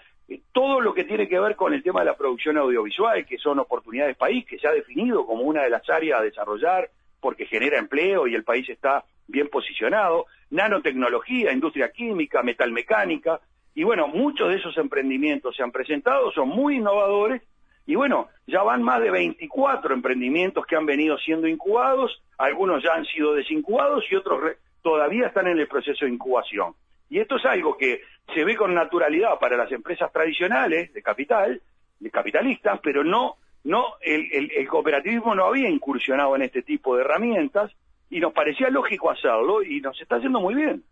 todo 0.51 0.81
lo 0.81 0.93
que 0.93 1.05
tiene 1.05 1.27
que 1.27 1.39
ver 1.39 1.55
con 1.55 1.73
el 1.73 1.83
tema 1.83 2.01
de 2.01 2.07
la 2.07 2.17
producción 2.17 2.57
audiovisual, 2.57 3.25
que 3.25 3.37
son 3.37 3.59
oportunidades 3.59 4.17
país, 4.17 4.45
que 4.45 4.59
se 4.59 4.67
ha 4.67 4.71
definido 4.71 5.25
como 5.25 5.43
una 5.43 5.63
de 5.63 5.69
las 5.69 5.89
áreas 5.89 6.19
a 6.19 6.23
desarrollar 6.23 6.89
porque 7.19 7.45
genera 7.45 7.79
empleo 7.79 8.27
y 8.27 8.35
el 8.35 8.43
país 8.43 8.67
está 8.69 9.05
bien 9.27 9.49
posicionado, 9.49 10.25
nanotecnología, 10.49 11.51
industria 11.51 11.91
química, 11.91 12.43
metalmecánica, 12.43 13.39
y 13.73 13.83
bueno, 13.83 14.07
muchos 14.07 14.49
de 14.49 14.55
esos 14.55 14.77
emprendimientos 14.77 15.55
se 15.55 15.63
han 15.63 15.71
presentado, 15.71 16.31
son 16.31 16.49
muy 16.49 16.77
innovadores, 16.77 17.41
y 17.85 17.95
bueno, 17.95 18.27
ya 18.47 18.63
van 18.63 18.83
más 18.83 19.01
de 19.01 19.11
24 19.11 19.93
emprendimientos 19.93 20.65
que 20.65 20.75
han 20.75 20.85
venido 20.85 21.17
siendo 21.19 21.47
incubados, 21.47 22.21
algunos 22.37 22.83
ya 22.83 22.93
han 22.93 23.05
sido 23.05 23.33
desincubados 23.33 24.03
y 24.11 24.15
otros 24.15 24.55
todavía 24.81 25.27
están 25.27 25.47
en 25.47 25.59
el 25.59 25.67
proceso 25.67 26.05
de 26.05 26.11
incubación. 26.11 26.73
Y 27.09 27.19
esto 27.19 27.37
es 27.37 27.45
algo 27.45 27.77
que 27.77 28.01
se 28.33 28.43
ve 28.43 28.55
con 28.55 28.73
naturalidad 28.73 29.39
para 29.39 29.57
las 29.57 29.71
empresas 29.71 30.11
tradicionales 30.11 30.93
de 30.93 31.01
capital, 31.01 31.61
de 31.99 32.11
capitalistas, 32.11 32.79
pero 32.83 33.03
no, 33.03 33.37
no, 33.63 33.95
el, 34.01 34.51
el, 34.55 34.67
cooperativismo 34.67 35.33
no 35.35 35.45
había 35.45 35.69
incursionado 35.69 36.35
en 36.35 36.43
este 36.43 36.61
tipo 36.61 36.95
de 36.95 37.01
herramientas 37.01 37.71
y 38.09 38.19
nos 38.19 38.33
parecía 38.33 38.69
lógico 38.69 39.09
hacerlo 39.09 39.63
y 39.63 39.81
nos 39.81 39.99
está 40.01 40.17
haciendo 40.17 40.39
muy 40.39 40.55
bien. 40.55 40.83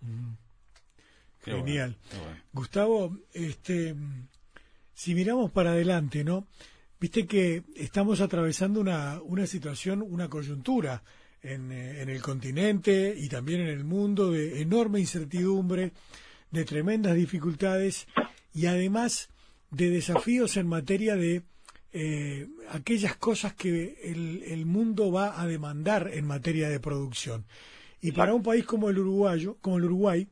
Mm. 0.00 0.32
Genial. 1.44 1.96
Gustavo, 2.52 3.18
este, 3.32 3.94
si 4.94 5.14
miramos 5.14 5.50
para 5.50 5.72
adelante, 5.72 6.24
¿no? 6.24 6.46
Viste 6.98 7.26
que 7.26 7.64
estamos 7.76 8.20
atravesando 8.20 8.80
una, 8.80 9.20
una 9.22 9.46
situación, 9.46 10.00
una 10.00 10.28
coyuntura 10.28 11.02
en, 11.42 11.70
en 11.70 12.08
el 12.08 12.22
continente 12.22 13.14
y 13.14 13.28
también 13.28 13.60
en 13.60 13.68
el 13.68 13.84
mundo, 13.84 14.30
de 14.30 14.62
enorme 14.62 15.00
incertidumbre, 15.00 15.92
de 16.54 16.64
tremendas 16.64 17.14
dificultades 17.16 18.06
y 18.54 18.66
además 18.66 19.28
de 19.70 19.90
desafíos 19.90 20.56
en 20.56 20.68
materia 20.68 21.16
de 21.16 21.42
eh, 21.92 22.48
aquellas 22.70 23.16
cosas 23.16 23.54
que 23.54 23.98
el, 24.02 24.66
mundo 24.66 25.12
va 25.12 25.40
a 25.40 25.46
demandar 25.46 26.10
en 26.12 26.26
materia 26.26 26.68
de 26.68 26.80
producción. 26.80 27.44
Y 28.00 28.12
para 28.12 28.34
un 28.34 28.42
país 28.42 28.64
como 28.64 28.88
el 28.88 28.98
uruguayo, 28.98 29.58
como 29.60 29.78
el 29.78 29.84
Uruguay, 29.84 30.28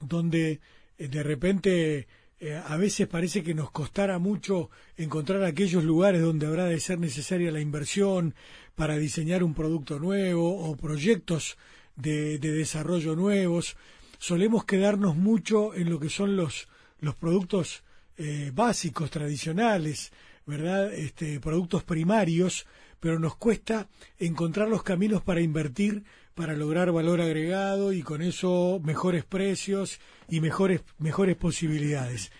donde 0.00 0.60
eh, 0.98 1.08
de 1.08 1.22
repente 1.22 2.08
eh, 2.40 2.60
a 2.64 2.76
veces 2.76 3.06
parece 3.06 3.42
que 3.42 3.54
nos 3.54 3.70
costara 3.70 4.18
mucho 4.18 4.70
encontrar 4.96 5.44
aquellos 5.44 5.84
lugares 5.84 6.22
donde 6.22 6.46
habrá 6.46 6.66
de 6.66 6.80
ser 6.80 6.98
necesaria 6.98 7.52
la 7.52 7.60
inversión 7.60 8.34
para 8.74 8.96
diseñar 8.98 9.44
un 9.44 9.54
producto 9.54 9.98
nuevo 10.00 10.58
o 10.58 10.76
proyectos 10.76 11.56
de 11.94 12.38
desarrollo 12.38 13.14
nuevos, 13.14 13.76
solemos 14.22 14.64
quedarnos 14.64 15.16
mucho 15.16 15.74
en 15.74 15.90
lo 15.90 15.98
que 15.98 16.08
son 16.08 16.36
los, 16.36 16.68
los 17.00 17.16
productos 17.16 17.82
eh, 18.16 18.52
básicos, 18.54 19.10
tradicionales, 19.10 20.12
¿verdad? 20.46 20.94
Este, 20.94 21.40
productos 21.40 21.82
primarios, 21.82 22.64
pero 23.00 23.18
nos 23.18 23.34
cuesta 23.34 23.88
encontrar 24.20 24.68
los 24.68 24.84
caminos 24.84 25.22
para 25.22 25.40
invertir, 25.40 26.04
para 26.36 26.54
lograr 26.54 26.92
valor 26.92 27.20
agregado 27.20 27.92
y 27.92 28.02
con 28.02 28.22
eso 28.22 28.80
mejores 28.84 29.24
precios 29.24 29.98
y 30.28 30.40
mejores, 30.40 30.82
mejores 30.98 31.34
posibilidades. 31.34 32.30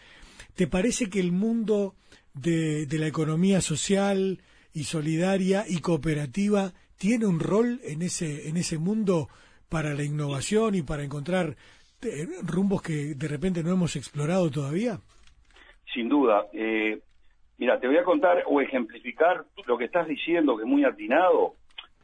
¿Te 0.55 0.69
parece 0.69 1.11
que 1.11 1.19
el 1.19 1.33
mundo 1.33 1.97
de, 2.33 2.87
de 2.87 2.99
la 3.01 3.09
economía 3.09 3.61
social 3.61 4.41
y 4.73 4.85
solidaria 4.85 5.65
y 5.69 5.79
cooperativa 5.79 6.75
tiene 6.97 7.27
un 7.27 7.41
rol 7.41 7.81
en 7.83 8.03
ese, 8.03 8.49
en 8.49 8.57
ese 8.57 8.79
mundo 8.79 9.29
para 9.73 9.95
la 9.95 10.05
innovación 10.05 10.75
y 10.75 10.83
para 10.83 11.03
encontrar 11.03 11.57
eh, 12.03 12.29
rumbos 12.43 12.83
que 12.83 13.15
de 13.15 13.27
repente 13.27 13.63
no 13.65 13.73
hemos 13.73 13.97
explorado 13.97 14.51
todavía? 14.51 14.99
Sin 15.95 16.11
duda. 16.11 16.45
Eh, 16.53 17.01
mira, 17.57 17.81
te 17.81 17.87
voy 17.87 17.97
a 17.97 18.05
contar 18.05 18.45
o 18.47 18.61
ejemplificar 18.61 19.47
lo 19.67 19.79
que 19.79 19.87
estás 19.87 20.07
diciendo, 20.07 20.57
que 20.57 20.65
es 20.65 20.69
muy 20.69 20.85
atinado, 20.85 21.55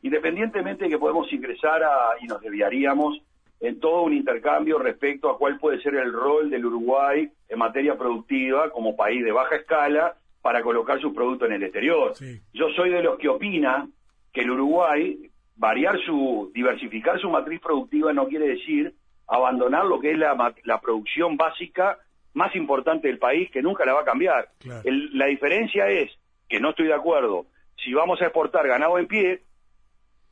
independientemente 0.03 0.85
de 0.85 0.91
que 0.91 0.99
podemos 0.99 1.31
ingresar 1.31 1.83
a, 1.83 2.15
y 2.23 2.27
nos 2.27 2.41
desviaríamos 2.41 3.21
en 3.61 3.79
todo 3.81 4.03
un 4.03 4.15
intercambio 4.15 4.79
respecto 4.79 5.29
a 5.29 5.37
cuál 5.37 5.59
puede 5.59 5.83
ser 5.83 5.95
el 5.97 6.11
rol 6.11 6.49
del 6.49 6.65
Uruguay 6.65 7.29
en 7.51 7.59
materia 7.59 7.99
productiva 7.99 8.71
como 8.71 8.97
país 8.97 9.23
de 9.23 9.33
baja 9.33 9.57
escala 9.57 10.15
para 10.41 10.63
colocar 10.63 10.99
sus 11.01 11.13
productos 11.13 11.49
en 11.49 11.57
el 11.57 11.65
exterior. 11.65 12.15
Yo 12.55 12.71
soy 12.75 12.91
de 12.91 13.03
los 13.03 13.19
que 13.19 13.29
opina 13.29 13.87
que 14.33 14.41
el 14.41 14.53
Uruguay 14.53 15.29
variar 15.59 15.99
su, 16.07 16.51
diversificar 16.55 17.21
su 17.21 17.29
matriz 17.29 17.61
productiva 17.61 18.13
no 18.13 18.27
quiere 18.27 18.49
decir 18.49 18.95
abandonar 19.27 19.85
lo 19.85 20.01
que 20.01 20.13
es 20.13 20.19
la, 20.19 20.55
la 20.65 20.81
producción 20.81 21.37
básica 21.37 21.99
más 22.33 22.55
importante 22.57 23.09
del 23.09 23.19
país, 23.19 23.51
que 23.51 23.61
nunca 23.61 23.85
la 23.85 23.93
va 23.93 24.03
a 24.03 24.05
cambiar. 24.05 24.49
la 24.85 25.27
diferencia 25.27 25.91
es 25.91 26.11
que 26.49 26.61
no 26.61 26.71
estoy 26.71 26.87
de 26.87 26.95
acuerdo 26.95 27.47
si 27.85 27.93
vamos 27.93 28.21
a 28.21 28.25
exportar 28.25 28.67
ganado 28.67 28.99
en 28.99 29.07
pie 29.07 29.43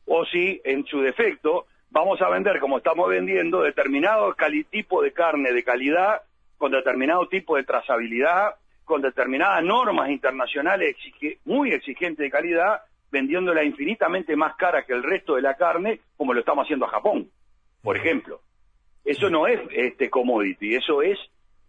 o 0.07 0.25
si, 0.25 0.61
en 0.65 0.85
su 0.87 1.01
defecto, 1.01 1.67
vamos 1.91 2.21
a 2.23 2.29
vender, 2.29 2.61
como 2.61 2.79
estamos 2.79 3.09
vendiendo, 3.09 3.63
determinado 3.63 4.35
tipo 4.71 5.03
de 5.03 5.13
carne 5.13 5.53
de 5.53 5.65
calidad, 5.65 6.23
con 6.59 6.73
determinado 6.73 7.29
tipo 7.29 7.57
de 7.57 7.65
trazabilidad, 7.65 8.55
con 8.85 9.03
determinadas 9.03 9.63
normas 9.65 10.11
internacionales 10.11 10.97
muy 11.45 11.73
exigentes 11.73 12.19
de 12.25 12.31
calidad, 12.31 12.83
vendiéndola 13.11 13.65
infinitamente 13.65 14.37
más 14.37 14.57
cara 14.57 14.85
que 14.85 14.93
el 14.93 15.03
resto 15.03 15.37
de 15.37 15.43
la 15.43 15.55
carne, 15.55 16.01
como 16.17 16.35
lo 16.35 16.41
estamos 16.41 16.65
haciendo 16.65 16.87
a 16.87 16.91
Japón, 16.91 17.31
por 17.83 17.97
ejemplo. 17.97 18.41
Eso 19.05 19.31
no 19.31 19.47
es 19.47 19.61
este 19.71 20.11
commodity, 20.11 20.75
eso 20.75 21.03
es 21.03 21.19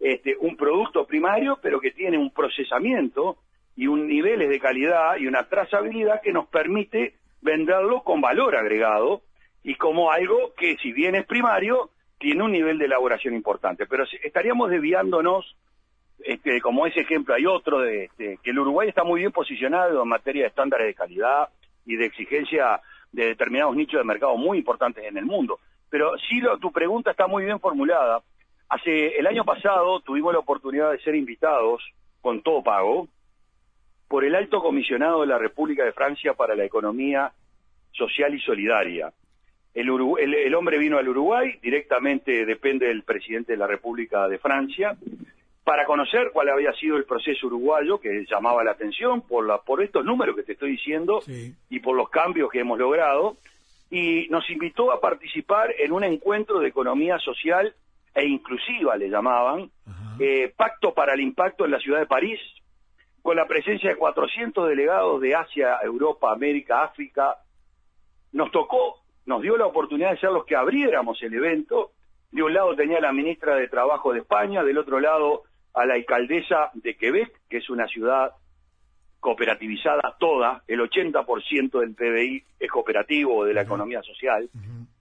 este, 0.00 0.36
un 0.40 0.56
producto 0.56 1.06
primario, 1.06 1.58
pero 1.62 1.80
que 1.80 1.92
tiene 1.92 2.18
un 2.18 2.32
procesamiento 2.32 3.38
y 3.76 3.86
un 3.86 4.08
niveles 4.08 4.48
de 4.48 4.58
calidad 4.58 5.16
y 5.18 5.26
una 5.26 5.48
trazabilidad 5.48 6.20
que 6.20 6.32
nos 6.32 6.48
permite 6.48 7.14
venderlo 7.40 8.02
con 8.02 8.20
valor 8.20 8.56
agregado 8.56 9.22
y 9.62 9.76
como 9.76 10.10
algo 10.10 10.52
que 10.56 10.76
si 10.82 10.92
bien 10.92 11.14
es 11.14 11.26
primario, 11.26 11.90
tiene 12.18 12.42
un 12.42 12.52
nivel 12.52 12.78
de 12.78 12.86
elaboración 12.86 13.34
importante. 13.34 13.86
Pero 13.86 14.04
estaríamos 14.24 14.70
desviándonos, 14.70 15.56
este, 16.20 16.60
como 16.60 16.86
ese 16.86 17.00
ejemplo, 17.00 17.34
hay 17.34 17.46
otro, 17.46 17.80
de 17.80 18.04
este, 18.04 18.38
que 18.42 18.50
el 18.50 18.58
Uruguay 18.58 18.88
está 18.88 19.04
muy 19.04 19.20
bien 19.20 19.32
posicionado 19.32 20.02
en 20.02 20.08
materia 20.08 20.42
de 20.42 20.48
estándares 20.48 20.86
de 20.86 20.94
calidad 20.94 21.48
y 21.86 21.96
de 21.96 22.06
exigencia 22.06 22.80
de 23.12 23.26
determinados 23.26 23.74
nichos 23.76 23.98
de 23.98 24.04
mercado 24.04 24.36
muy 24.36 24.58
importantes 24.58 25.04
en 25.04 25.16
el 25.16 25.24
mundo. 25.24 25.58
Pero 25.90 26.12
sí, 26.28 26.42
tu 26.60 26.70
pregunta 26.72 27.10
está 27.10 27.26
muy 27.26 27.44
bien 27.44 27.60
formulada. 27.60 28.22
Hace 28.68 29.18
el 29.18 29.26
año 29.26 29.44
pasado 29.44 30.00
tuvimos 30.00 30.32
la 30.32 30.40
oportunidad 30.40 30.92
de 30.92 31.00
ser 31.00 31.14
invitados 31.14 31.82
con 32.20 32.42
todo 32.42 32.62
pago 32.62 33.08
por 34.08 34.24
el 34.24 34.34
alto 34.34 34.60
comisionado 34.60 35.22
de 35.22 35.26
la 35.26 35.38
República 35.38 35.84
de 35.84 35.92
Francia 35.92 36.34
para 36.34 36.54
la 36.54 36.64
Economía 36.64 37.32
Social 37.92 38.34
y 38.34 38.40
Solidaria. 38.40 39.12
El, 39.74 40.54
hombre 40.54 40.78
vino 40.78 40.98
al 40.98 41.08
Uruguay, 41.08 41.58
directamente 41.62 42.44
depende 42.44 42.86
del 42.88 43.04
presidente 43.04 43.52
de 43.52 43.58
la 43.58 43.66
República 43.66 44.26
de 44.26 44.38
Francia, 44.38 44.96
para 45.68 45.84
conocer 45.84 46.30
cuál 46.32 46.48
había 46.48 46.72
sido 46.72 46.96
el 46.96 47.04
proceso 47.04 47.46
uruguayo 47.46 48.00
que 48.00 48.24
llamaba 48.24 48.64
la 48.64 48.70
atención 48.70 49.20
por, 49.20 49.46
la, 49.46 49.58
por 49.58 49.82
estos 49.82 50.02
números 50.02 50.34
que 50.34 50.42
te 50.42 50.52
estoy 50.52 50.70
diciendo 50.70 51.20
y 51.68 51.80
por 51.80 51.94
los 51.94 52.08
cambios 52.08 52.48
que 52.50 52.60
hemos 52.60 52.78
logrado 52.78 53.36
y 53.90 54.28
nos 54.30 54.48
invitó 54.48 54.90
a 54.92 54.98
participar 54.98 55.74
en 55.78 55.92
un 55.92 56.04
encuentro 56.04 56.58
de 56.58 56.68
economía 56.68 57.18
social 57.18 57.74
e 58.14 58.24
inclusiva, 58.24 58.96
le 58.96 59.10
llamaban, 59.10 59.70
eh, 60.18 60.54
Pacto 60.56 60.94
para 60.94 61.12
el 61.12 61.20
Impacto 61.20 61.66
en 61.66 61.72
la 61.72 61.80
ciudad 61.80 61.98
de 61.98 62.06
París, 62.06 62.40
con 63.20 63.36
la 63.36 63.46
presencia 63.46 63.90
de 63.90 63.96
400 63.96 64.70
delegados 64.70 65.20
de 65.20 65.34
Asia, 65.34 65.80
Europa, 65.82 66.32
América, 66.32 66.82
África. 66.82 67.36
Nos 68.32 68.50
tocó, 68.52 69.02
nos 69.26 69.42
dio 69.42 69.58
la 69.58 69.66
oportunidad 69.66 70.12
de 70.12 70.20
ser 70.20 70.30
los 70.30 70.46
que 70.46 70.56
abriéramos 70.56 71.22
el 71.22 71.34
evento. 71.34 71.90
De 72.30 72.42
un 72.42 72.54
lado 72.54 72.74
tenía 72.74 73.00
la 73.00 73.12
ministra 73.12 73.54
de 73.56 73.68
Trabajo 73.68 74.14
de 74.14 74.20
España, 74.20 74.64
del 74.64 74.78
otro 74.78 74.98
lado 74.98 75.42
a 75.74 75.86
la 75.86 75.94
alcaldesa 75.94 76.70
de 76.74 76.96
Quebec, 76.96 77.32
que 77.48 77.58
es 77.58 77.70
una 77.70 77.86
ciudad 77.86 78.32
cooperativizada 79.20 80.16
toda, 80.18 80.62
el 80.68 80.80
80% 80.80 81.80
del 81.80 81.94
PBI 81.94 82.44
es 82.60 82.70
cooperativo 82.70 83.44
de 83.44 83.54
la 83.54 83.62
economía 83.62 84.02
social. 84.02 84.48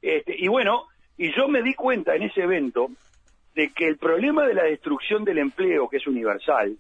este, 0.02 0.36
y 0.38 0.48
bueno, 0.48 0.88
y 1.18 1.34
yo 1.36 1.48
me 1.48 1.62
di 1.62 1.74
cuenta 1.74 2.16
en 2.16 2.24
ese 2.24 2.42
evento 2.42 2.90
de 3.56 3.72
que 3.74 3.88
el 3.88 3.98
problema 3.98 4.46
de 4.46 4.54
la 4.54 4.64
destrucción 4.64 5.24
del 5.24 5.40
empleo, 5.40 5.90
que 5.90 5.98
es 5.98 6.08
universal, 6.08 6.78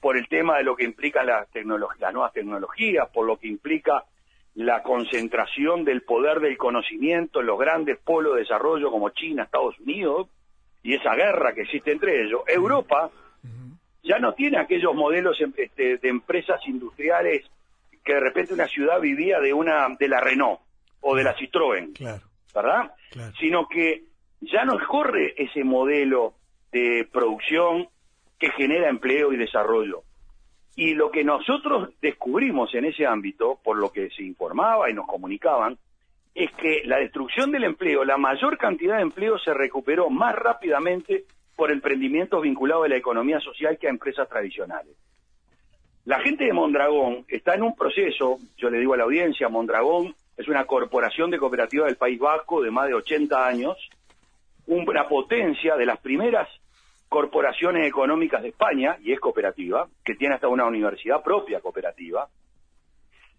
por 0.00 0.16
el 0.16 0.28
tema 0.28 0.58
de 0.58 0.64
lo 0.64 0.76
que 0.76 0.84
implica 0.84 1.22
las, 1.22 1.48
las 1.54 2.12
nuevas 2.12 2.32
tecnologías, 2.32 3.08
por 3.10 3.26
lo 3.26 3.38
que 3.38 3.48
implica 3.48 4.04
la 4.54 4.82
concentración 4.82 5.84
del 5.84 6.02
poder 6.02 6.40
del 6.40 6.56
conocimiento 6.56 7.40
en 7.40 7.46
los 7.46 7.58
grandes 7.58 7.98
polos 7.98 8.34
de 8.34 8.40
desarrollo 8.40 8.90
como 8.90 9.10
China, 9.10 9.44
Estados 9.44 9.78
Unidos, 9.80 10.28
y 10.82 10.94
esa 10.94 11.14
guerra 11.14 11.54
que 11.54 11.62
existe 11.62 11.92
entre 11.92 12.22
ellos, 12.22 12.42
Europa 12.46 13.10
ya 14.04 14.18
no 14.18 14.34
tiene 14.34 14.58
aquellos 14.58 14.94
modelos 14.94 15.40
em, 15.40 15.52
este, 15.56 15.96
de 15.96 16.08
empresas 16.08 16.60
industriales 16.66 17.44
que 18.04 18.14
de 18.14 18.20
repente 18.20 18.52
una 18.52 18.68
ciudad 18.68 19.00
vivía 19.00 19.40
de 19.40 19.52
una 19.52 19.88
de 19.98 20.08
la 20.08 20.20
Renault 20.20 20.60
o 21.00 21.16
de 21.16 21.24
la 21.24 21.34
Citroën, 21.36 22.20
¿verdad? 22.54 22.92
Sino 23.40 23.66
que 23.66 24.04
ya 24.40 24.64
no 24.64 24.74
corre 24.86 25.34
ese 25.36 25.64
modelo 25.64 26.34
de 26.70 27.08
producción 27.10 27.88
que 28.38 28.50
genera 28.50 28.90
empleo 28.90 29.32
y 29.32 29.36
desarrollo. 29.36 30.02
Y 30.76 30.94
lo 30.94 31.10
que 31.10 31.24
nosotros 31.24 31.90
descubrimos 32.02 32.74
en 32.74 32.84
ese 32.84 33.06
ámbito, 33.06 33.58
por 33.62 33.78
lo 33.78 33.90
que 33.90 34.10
se 34.10 34.22
informaba 34.22 34.90
y 34.90 34.94
nos 34.94 35.06
comunicaban, 35.06 35.78
es 36.34 36.50
que 36.52 36.82
la 36.84 36.98
destrucción 36.98 37.52
del 37.52 37.64
empleo, 37.64 38.04
la 38.04 38.18
mayor 38.18 38.58
cantidad 38.58 38.96
de 38.96 39.02
empleo 39.02 39.38
se 39.38 39.54
recuperó 39.54 40.10
más 40.10 40.34
rápidamente 40.34 41.24
por 41.56 41.70
emprendimientos 41.70 42.42
vinculados 42.42 42.86
a 42.86 42.88
la 42.88 42.96
economía 42.96 43.40
social 43.40 43.78
que 43.78 43.86
a 43.86 43.90
empresas 43.90 44.28
tradicionales. 44.28 44.94
La 46.04 46.20
gente 46.20 46.44
de 46.44 46.52
Mondragón 46.52 47.24
está 47.28 47.54
en 47.54 47.62
un 47.62 47.74
proceso, 47.74 48.38
yo 48.58 48.68
le 48.68 48.78
digo 48.78 48.94
a 48.94 48.98
la 48.98 49.04
audiencia, 49.04 49.48
Mondragón 49.48 50.14
es 50.36 50.48
una 50.48 50.66
corporación 50.66 51.30
de 51.30 51.38
cooperativas 51.38 51.86
del 51.86 51.96
País 51.96 52.18
Vasco 52.18 52.60
de 52.60 52.70
más 52.70 52.88
de 52.88 52.94
80 52.94 53.46
años, 53.46 53.76
una 54.66 55.08
potencia 55.08 55.76
de 55.76 55.86
las 55.86 55.98
primeras 55.98 56.48
corporaciones 57.08 57.86
económicas 57.86 58.42
de 58.42 58.48
España, 58.48 58.98
y 59.02 59.12
es 59.12 59.20
cooperativa, 59.20 59.86
que 60.04 60.14
tiene 60.14 60.34
hasta 60.34 60.48
una 60.48 60.66
universidad 60.66 61.22
propia 61.22 61.60
cooperativa. 61.60 62.28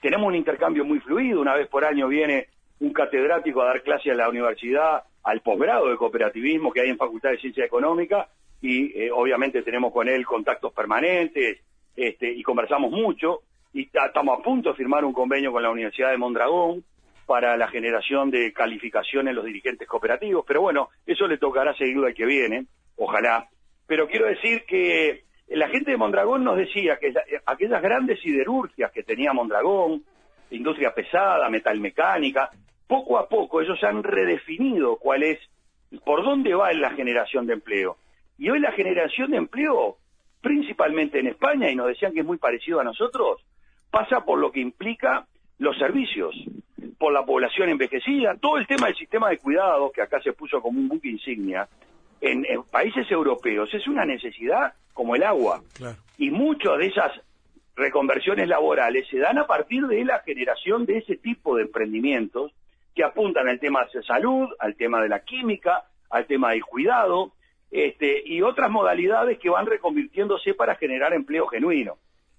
Tenemos 0.01 0.27
un 0.27 0.35
intercambio 0.35 0.85
muy 0.85 0.99
fluido, 0.99 1.41
una 1.41 1.55
vez 1.55 1.67
por 1.67 1.83
año 1.83 2.07
viene 2.07 2.47
un 2.79 2.93
catedrático 2.93 3.61
a 3.61 3.65
dar 3.65 3.81
clase 3.83 4.11
a 4.11 4.15
la 4.15 4.29
universidad 4.29 5.03
al 5.25 5.41
posgrado 5.41 5.89
de 5.89 5.97
cooperativismo 5.97 6.71
que 6.71 6.81
hay 6.81 6.89
en 6.89 6.97
Facultad 6.97 7.31
de 7.31 7.39
Ciencia 7.39 7.65
Económica 7.65 8.29
y 8.61 8.97
eh, 8.97 9.11
obviamente 9.11 9.63
tenemos 9.63 9.91
con 9.91 10.07
él 10.07 10.25
contactos 10.25 10.71
permanentes 10.71 11.61
este, 11.95 12.31
y 12.31 12.43
conversamos 12.43 12.91
mucho 12.91 13.41
y 13.73 13.89
estamos 13.91 14.39
a 14.39 14.43
punto 14.43 14.69
de 14.69 14.75
firmar 14.75 15.03
un 15.03 15.13
convenio 15.13 15.51
con 15.51 15.63
la 15.63 15.71
Universidad 15.71 16.11
de 16.11 16.17
Mondragón 16.17 16.83
para 17.25 17.57
la 17.57 17.67
generación 17.67 18.29
de 18.29 18.53
calificación 18.53 19.27
en 19.27 19.35
los 19.35 19.45
dirigentes 19.45 19.87
cooperativos, 19.87 20.45
pero 20.47 20.61
bueno, 20.61 20.89
eso 21.07 21.27
le 21.27 21.39
tocará 21.39 21.75
seguirlo 21.75 22.05
al 22.05 22.13
que 22.13 22.25
viene, 22.25 22.67
ojalá. 22.95 23.49
Pero 23.87 24.07
quiero 24.07 24.27
decir 24.27 24.63
que 24.65 25.23
la 25.47 25.67
gente 25.69 25.91
de 25.91 25.97
Mondragón 25.97 26.43
nos 26.43 26.57
decía 26.57 26.97
que 26.99 27.13
aquellas 27.47 27.81
grandes 27.81 28.19
siderurgias 28.21 28.91
que 28.91 29.01
tenía 29.01 29.33
Mondragón, 29.33 30.03
industria 30.51 30.93
pesada, 30.93 31.49
metalmecánica, 31.49 32.51
poco 32.87 33.17
a 33.17 33.27
poco 33.27 33.61
ellos 33.61 33.83
han 33.83 34.03
redefinido 34.03 34.97
cuál 34.97 35.23
es, 35.23 35.39
por 36.03 36.23
dónde 36.23 36.53
va 36.53 36.71
la 36.73 36.91
generación 36.91 37.47
de 37.47 37.53
empleo. 37.53 37.97
Y 38.37 38.49
hoy 38.49 38.59
la 38.59 38.71
generación 38.71 39.31
de 39.31 39.37
empleo, 39.37 39.97
principalmente 40.41 41.19
en 41.19 41.27
España, 41.27 41.69
y 41.69 41.75
nos 41.75 41.87
decían 41.87 42.13
que 42.13 42.19
es 42.19 42.25
muy 42.25 42.37
parecido 42.37 42.79
a 42.79 42.83
nosotros, 42.83 43.43
pasa 43.89 44.25
por 44.25 44.39
lo 44.39 44.51
que 44.51 44.59
implica 44.59 45.25
los 45.57 45.77
servicios, 45.77 46.35
por 46.97 47.13
la 47.13 47.25
población 47.25 47.69
envejecida, 47.69 48.35
todo 48.35 48.57
el 48.57 48.67
tema 48.67 48.87
del 48.87 48.95
sistema 48.95 49.29
de 49.29 49.37
cuidado, 49.37 49.91
que 49.91 50.01
acá 50.01 50.21
se 50.21 50.33
puso 50.33 50.61
como 50.61 50.79
un 50.79 50.87
buque 50.87 51.09
insignia, 51.09 51.67
en, 52.21 52.45
países 52.71 53.09
europeos 53.11 53.73
es 53.73 53.87
una 53.87 54.05
necesidad 54.05 54.73
como 54.93 55.15
el 55.15 55.23
agua. 55.23 55.61
Y 56.17 56.31
muchas 56.31 56.77
de 56.77 56.87
esas 56.87 57.11
reconversiones 57.75 58.47
laborales 58.47 59.07
se 59.09 59.19
dan 59.19 59.37
a 59.37 59.47
partir 59.47 59.85
de 59.87 60.03
la 60.05 60.19
generación 60.19 60.85
de 60.85 60.99
ese 60.99 61.17
tipo 61.17 61.57
de 61.57 61.63
emprendimientos 61.63 62.51
que 62.95 63.03
apuntan 63.03 63.47
al 63.49 63.59
tema 63.59 63.85
de 63.93 64.01
salud, 64.03 64.49
al 64.57 64.75
tema 64.75 65.01
de 65.01 65.09
la 65.09 65.19
química, 65.19 65.83
al 66.09 66.25
tema 66.25 66.51
del 66.51 66.63
cuidado, 66.63 67.33
este, 67.69 68.23
y 68.25 68.41
otras 68.41 68.71
modalidades 68.71 69.37
que 69.37 69.49
van 69.49 69.65
reconvirtiéndose 69.65 70.53
para 70.53 70.75
generar 70.75 71.13
empleo 71.13 71.45
genuino. 71.47 71.97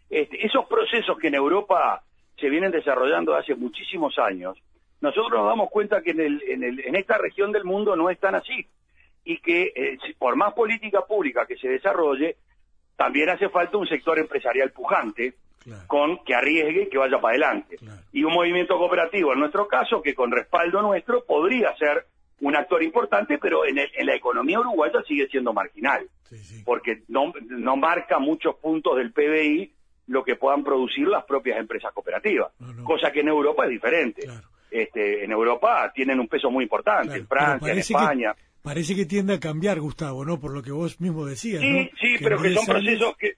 Este, 0.08 0.46
esos 0.46 0.66
procesos 0.66 1.18
que 1.18 1.28
en 1.28 1.34
Europa 1.34 2.02
se 2.40 2.48
vienen 2.48 2.70
desarrollando 2.70 3.34
hace 3.34 3.54
muchísimos 3.54 4.18
años, 4.18 4.56
nosotros 5.00 5.32
nos 5.32 5.46
damos 5.46 5.70
cuenta 5.70 6.00
que 6.00 6.12
en, 6.12 6.20
el, 6.20 6.80
en, 6.80 6.96
esta 6.96 7.18
región 7.18 7.52
del 7.52 7.64
mundo 7.64 7.96
no 7.96 8.08
están 8.08 8.34
así 8.34 8.66
y 9.24 9.38
que 9.38 9.72
eh, 9.74 9.98
por 10.18 10.36
más 10.36 10.54
política 10.54 11.02
pública 11.02 11.46
que 11.46 11.58
se 11.58 11.68
desarrolle, 11.68 12.36
también 12.96 13.28
hace 13.28 13.50
falta 13.50 13.76
un 13.76 13.86
sector 13.86 14.18
empresarial 14.18 14.70
pujante 14.70 15.34
con 15.86 16.24
que 16.24 16.34
arriesgue 16.34 16.82
y 16.84 16.88
que 16.88 16.98
vaya 16.98 17.20
para 17.20 17.32
adelante. 17.32 17.78
Y 18.12 18.24
un 18.24 18.32
movimiento 18.32 18.76
cooperativo, 18.78 19.32
en 19.32 19.40
nuestro 19.40 19.66
caso, 19.66 20.02
que 20.02 20.14
con 20.14 20.30
respaldo 20.30 20.82
nuestro 20.82 21.24
podría 21.24 21.74
ser 21.76 22.06
un 22.40 22.54
actor 22.56 22.82
importante, 22.82 23.38
pero 23.38 23.64
en, 23.64 23.76
la 23.76 24.14
economía 24.14 24.60
uruguaya 24.60 25.02
sigue 25.06 25.26
siendo 25.28 25.52
marginal, 25.52 26.08
porque 26.64 27.02
no, 27.08 27.32
no 27.48 27.76
marca 27.76 28.18
muchos 28.18 28.56
puntos 28.56 28.96
del 28.96 29.12
PBI 29.12 29.72
lo 30.08 30.22
que 30.22 30.36
puedan 30.36 30.62
producir 30.62 31.08
las 31.08 31.24
propias 31.24 31.58
empresas 31.58 31.92
cooperativas, 31.92 32.52
cosa 32.84 33.10
que 33.10 33.20
en 33.20 33.28
Europa 33.28 33.64
es 33.64 33.70
diferente. 33.70 34.28
Este, 34.70 35.24
en 35.24 35.30
Europa 35.30 35.90
tienen 35.94 36.20
un 36.20 36.28
peso 36.28 36.50
muy 36.50 36.64
importante, 36.64 37.16
en 37.16 37.26
Francia, 37.26 37.72
en 37.72 37.78
España. 37.78 38.34
parece 38.62 38.94
que 38.94 39.06
tiende 39.06 39.34
a 39.34 39.40
cambiar, 39.40 39.80
Gustavo, 39.80 40.24
¿no? 40.24 40.38
Por 40.38 40.52
lo 40.52 40.62
que 40.62 40.72
vos 40.72 41.00
mismo 41.00 41.24
decías. 41.24 41.62
Sí, 41.62 41.90
sí, 42.00 42.16
pero 42.22 42.40
que 42.40 42.52
son 42.52 42.66
procesos 42.66 43.16
que 43.16 43.34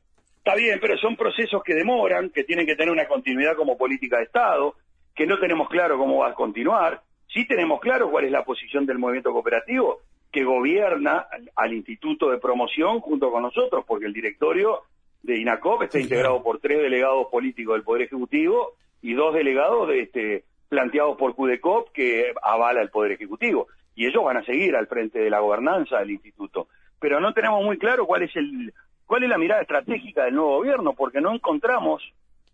Está 0.49 0.57
bien, 0.57 0.79
pero 0.81 0.97
son 0.97 1.15
procesos 1.15 1.63
que 1.63 1.75
demoran, 1.75 2.31
que 2.31 2.43
tienen 2.43 2.65
que 2.65 2.75
tener 2.75 2.91
una 2.91 3.07
continuidad 3.07 3.55
como 3.55 3.77
política 3.77 4.17
de 4.17 4.23
Estado, 4.23 4.77
que 5.15 5.27
no 5.27 5.39
tenemos 5.39 5.69
claro 5.69 5.99
cómo 5.99 6.21
va 6.21 6.31
a 6.31 6.35
continuar. 6.35 7.03
Sí 7.27 7.47
tenemos 7.47 7.81
claro 7.81 8.11
cuál 8.11 8.25
es 8.25 8.31
la 8.31 8.47
posición 8.47 8.87
del 8.87 8.97
movimiento 8.99 9.31
cooperativo, 9.31 10.01
que 10.33 10.45
gobierna 10.45 11.27
al, 11.55 11.75
Instituto 11.75 12.31
de 12.31 12.39
Promoción 12.39 13.01
junto 13.01 13.31
con 13.31 13.43
nosotros, 13.43 13.85
porque 13.87 14.07
el 14.07 14.15
directorio 14.15 14.85
de 15.23 15.37
INACOP 15.39 15.83
está 15.83 16.01
integrado 16.01 16.43
por 16.43 16.61
tres 16.61 16.81
delegados 16.81 17.27
políticos 17.31 17.75
del 17.75 17.85
Poder 17.85 18.05
Ejecutivo 18.05 18.73
y 19.03 19.13
dos 19.13 19.35
delegados 19.35 19.87
de 19.89 20.01
este, 20.01 20.45
planteados 20.71 21.19
por 21.19 21.35
CUDECOP 21.35 21.93
que 21.93 22.33
avala 22.43 22.81
el 22.81 22.89
Poder 22.89 23.13
Ejecutivo. 23.13 23.67
Y 23.95 24.07
ellos 24.07 24.25
van 24.25 24.39
a 24.39 24.45
seguir 24.47 24.77
al 24.77 24.87
frente 24.87 25.19
de 25.19 25.29
la 25.29 25.41
gobernanza 25.41 25.99
del 25.99 26.13
instituto. 26.13 26.69
Pero 26.99 27.21
no 27.21 27.35
tenemos 27.35 27.63
muy 27.63 27.77
claro 27.77 28.07
cuál 28.07 28.23
es 28.23 28.35
el 28.35 28.73
cuál 29.09 29.25
es 29.25 29.31
la 29.31 29.39
mirada 29.39 29.63
estratégica 29.63 30.25
del 30.25 30.35
nuevo 30.35 30.59
gobierno, 30.59 30.93
porque 30.93 31.21
no 31.21 31.35
encontramos 31.35 32.03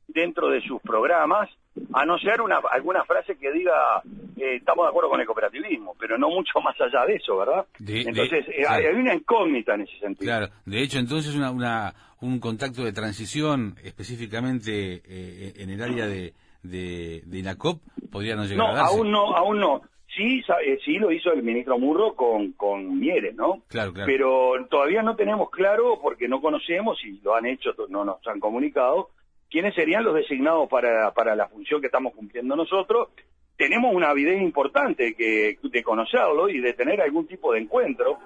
dentro 0.08 0.48
de 0.48 0.62
sus 0.62 0.80
programas, 0.80 1.50
a 1.92 2.06
no 2.06 2.16
ser 2.18 2.40
una, 2.40 2.60
alguna 2.70 3.04
frase 3.04 3.36
que 3.36 3.50
diga 3.50 4.00
eh, 4.36 4.56
estamos 4.56 4.84
de 4.84 4.90
acuerdo 4.90 5.10
con 5.10 5.20
el 5.20 5.26
cooperativismo, 5.26 5.96
pero 5.98 6.16
no 6.16 6.28
mucho 6.28 6.60
más 6.60 6.80
allá 6.80 7.04
de 7.06 7.16
eso, 7.16 7.36
¿verdad? 7.36 7.66
entonces, 7.80 8.46
eh, 8.48 8.64
hay, 8.68 8.86
una 8.94 9.14
incógnita 9.14 9.74
en 9.74 9.80
ese 9.82 9.98
sentido. 9.98 10.30
Claro, 10.30 10.48
de 10.64 10.82
hecho, 10.82 10.98
entonces 10.98 11.34
una, 11.34 11.50
una 11.50 11.94
un 12.20 12.38
contacto 12.38 12.84
de 12.84 12.92
transición 12.92 13.74
específicamente 13.82 15.02
eh, 15.04 15.54
en 15.56 15.70
el 15.70 15.82
área 15.82 16.06
de, 16.06 16.34
de, 16.62 17.22
de 17.26 17.38
INACOP 17.38 17.82
podría 18.10 18.36
no 18.36 18.44
llegar 18.44 18.70
a 18.70 18.74
darse. 18.74 18.96
aún 18.96 19.10
no, 19.10 19.36
aún 19.36 19.58
no. 19.58 19.82
Sí, 20.14 20.42
eh, 20.64 20.78
sí 20.84 20.98
lo 20.98 21.10
hizo 21.10 21.32
el 21.32 21.42
ministro 21.42 21.78
Murro 21.78 22.14
con, 22.14 22.52
con 22.52 23.00
Mieres, 23.00 23.34
¿no? 23.34 23.62
Claro, 23.68 23.92
claro. 23.92 24.06
Pero 24.06 24.66
todavía 24.70 25.02
no 25.02 25.16
tenemos 25.16 25.50
claro, 25.50 25.98
porque 26.00 26.28
no 26.28 26.40
conocemos 26.40 27.02
y 27.04 27.20
lo 27.20 27.34
han 27.34 27.46
hecho, 27.46 27.70
no 27.88 28.04
nos 28.04 28.24
han 28.26 28.38
comunicado, 28.38 29.10
quiénes 29.50 29.74
serían 29.74 30.04
los 30.04 30.14
designados 30.14 30.68
para, 30.68 31.12
para 31.12 31.34
la 31.34 31.48
función 31.48 31.80
que 31.80 31.88
estamos 31.88 32.14
cumpliendo 32.14 32.54
nosotros. 32.54 33.08
Tenemos 33.56 33.94
una 33.94 34.10
avidez 34.10 34.40
importante 34.40 35.14
que, 35.14 35.58
de 35.62 35.82
conocerlo 35.82 36.48
y 36.48 36.60
de 36.60 36.74
tener 36.74 37.00
algún 37.00 37.26
tipo 37.26 37.52
de 37.52 37.60
encuentro, 37.60 38.18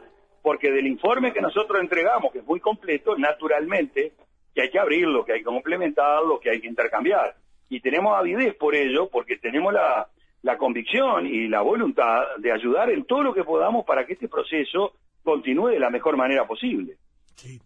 porque 0.43 0.71
del 0.71 0.87
informe 0.87 1.33
que 1.33 1.41
nosotros 1.41 1.81
entregamos, 1.81 2.33
que 2.33 2.39
es 2.41 2.47
muy 2.47 2.61
completo, 2.61 3.17
naturalmente, 3.17 4.13
que 4.55 4.63
hay 4.63 4.71
que 4.71 4.79
abrirlo, 4.79 5.25
que 5.25 5.33
hay 5.33 5.39
que 5.41 5.45
complementarlo, 5.45 6.41
que 6.41 6.51
hay 6.51 6.61
que 6.61 6.69
intercambiar. 6.69 7.35
Y 7.71 7.81
tenemos 7.81 8.17
avidez 8.17 8.55
por 8.55 8.75
ello, 8.75 9.09
porque 9.11 9.37
tenemos 9.37 9.73
la, 9.73 10.09
la 10.43 10.57
convicción 10.57 11.27
y 11.27 11.49
la 11.49 11.61
voluntad 11.63 12.23
de 12.39 12.53
ayudar 12.53 12.91
en 12.91 13.05
todo 13.05 13.23
lo 13.23 13.35
que 13.35 13.45
podamos 13.45 13.85
para 13.85 14.07
que 14.07 14.15
este 14.15 14.29
proceso 14.29 14.95
continúe 15.23 15.69
de 15.69 15.81
la 15.81 15.91
mejor 15.91 16.17
manera 16.17 16.47
posible. 16.47 16.97
Sí. 17.35 17.61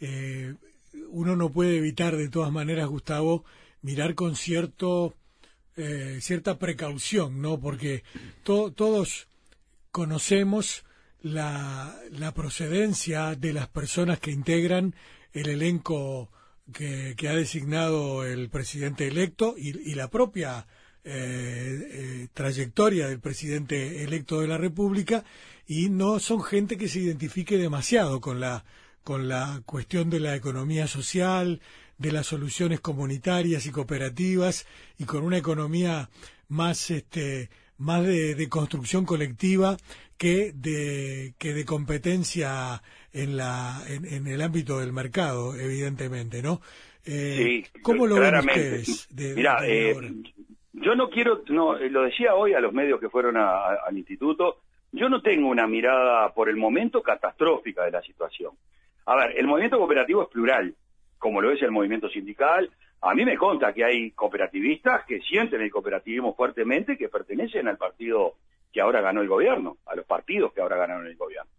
Eh, 0.00 0.54
uno 1.10 1.36
no 1.36 1.50
puede 1.50 1.76
evitar, 1.76 2.16
de 2.16 2.28
todas 2.28 2.50
maneras, 2.50 2.88
Gustavo, 2.88 3.44
mirar 3.82 4.14
con 4.14 4.34
cierto 4.34 5.14
eh, 5.76 6.18
cierta 6.20 6.58
precaución, 6.58 7.40
¿no? 7.40 7.58
Porque 7.60 8.02
todos 8.42 9.28
conocemos 9.92 10.84
la, 11.22 11.96
la, 12.10 12.34
procedencia 12.34 13.34
de 13.34 13.52
las 13.52 13.68
personas 13.68 14.18
que 14.18 14.30
integran 14.30 14.94
el 15.32 15.48
elenco 15.48 16.30
que, 16.72 17.16
ha 17.28 17.34
designado 17.34 18.26
el 18.26 18.50
presidente 18.50 19.06
electo 19.06 19.54
y 19.56 19.94
la 19.94 20.08
propia 20.08 20.66
eh, 21.04 21.88
eh, 21.92 22.28
trayectoria 22.34 23.08
del 23.08 23.20
presidente 23.20 24.04
electo 24.04 24.40
de 24.40 24.48
la 24.48 24.58
República 24.58 25.24
y 25.66 25.88
no 25.88 26.18
son 26.18 26.42
gente 26.42 26.76
que 26.76 26.88
se 26.88 27.00
identifique 27.00 27.56
demasiado 27.56 28.20
con 28.20 28.40
la 28.40 28.64
con 29.02 29.28
la 29.28 29.62
cuestión 29.64 30.10
de 30.10 30.20
la 30.20 30.36
economía 30.36 30.86
social, 30.86 31.60
de 31.96 32.12
las 32.12 32.26
soluciones 32.26 32.80
comunitarias 32.80 33.66
y 33.66 33.70
cooperativas 33.70 34.66
y 34.98 35.04
con 35.04 35.24
una 35.24 35.38
economía 35.38 36.10
más 36.48 36.90
este 36.90 37.50
más 37.78 38.04
de, 38.04 38.48
construcción 38.48 39.06
colectiva 39.06 39.76
que 40.18 40.52
de 40.54 41.34
que 41.38 41.54
de 41.54 41.64
competencia 41.64 42.82
en 43.12 43.36
la 43.36 43.82
en, 43.88 44.26
el 44.26 44.42
ámbito 44.42 44.80
del 44.80 44.92
mercado 44.92 45.54
evidentemente 45.56 46.42
no 46.42 46.60
eh, 47.04 47.64
cómo 47.82 48.06
lo 48.06 48.16
ven 48.16 48.34
ustedes 48.34 49.08
Mira, 49.10 49.66
eh, 49.66 49.94
yo 50.72 50.94
no 50.94 51.10
quiero, 51.10 51.42
no, 51.48 51.76
eh, 51.76 51.90
lo 51.90 52.02
decía 52.02 52.34
hoy 52.34 52.54
a 52.54 52.60
los 52.60 52.72
medios 52.72 53.00
que 53.00 53.08
fueron 53.08 53.36
al 53.36 53.96
instituto, 53.96 54.58
yo 54.92 55.08
no 55.08 55.22
tengo 55.22 55.48
una 55.48 55.66
mirada 55.66 56.32
por 56.34 56.48
el 56.48 56.56
momento 56.56 57.02
catastrófica 57.02 57.84
de 57.84 57.92
la 57.92 58.02
situación. 58.02 58.52
A 59.06 59.16
ver, 59.16 59.38
el 59.38 59.46
movimiento 59.46 59.78
cooperativo 59.78 60.22
es 60.22 60.28
plural, 60.28 60.74
como 61.18 61.40
lo 61.40 61.50
es 61.52 61.62
el 61.62 61.70
movimiento 61.70 62.08
sindical. 62.08 62.70
A 63.02 63.14
mí 63.14 63.24
me 63.24 63.36
conta 63.36 63.72
que 63.72 63.84
hay 63.84 64.10
cooperativistas 64.12 65.04
que 65.06 65.20
sienten 65.20 65.62
el 65.62 65.70
cooperativismo 65.70 66.34
fuertemente, 66.34 66.96
que 66.96 67.08
pertenecen 67.08 67.68
al 67.68 67.78
partido 67.78 68.34
que 68.72 68.80
ahora 68.80 69.00
ganó 69.00 69.20
el 69.20 69.28
gobierno, 69.28 69.78
a 69.86 69.96
los 69.96 70.06
partidos 70.06 70.52
que 70.52 70.60
ahora 70.60 70.76
ganaron 70.76 71.06
el 71.06 71.16
gobierno. 71.16 71.50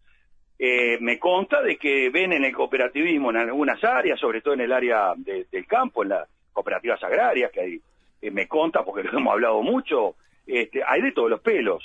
Eh, 0.58 1.00
me 1.02 1.18
conta 1.18 1.62
de 1.62 1.78
que 1.78 2.10
ven 2.10 2.34
en 2.34 2.46
el 2.46 2.54
cooperativismo 2.54 3.32
en 3.32 3.38
algunas 3.38 3.84
áreas, 3.84 4.20
sobre 4.20 4.42
todo 4.42 4.54
en 4.54 4.62
el 4.62 4.72
área 4.72 5.14
del 5.18 5.66
campo, 5.68 6.04
en 6.04 6.10
las 6.10 6.30
cooperativas 6.54 7.02
agrarias, 7.04 7.52
que 7.52 7.62
hay 7.62 7.82
eh, 8.22 8.32
me 8.32 8.48
conta, 8.48 8.84
porque 8.84 9.04
lo 9.12 9.18
hemos 9.18 9.34
hablado 9.34 9.62
mucho, 9.62 10.16
este, 10.46 10.82
hay 10.86 11.02
de 11.02 11.12
todos 11.12 11.30
los 11.30 11.42
pelos. 11.42 11.84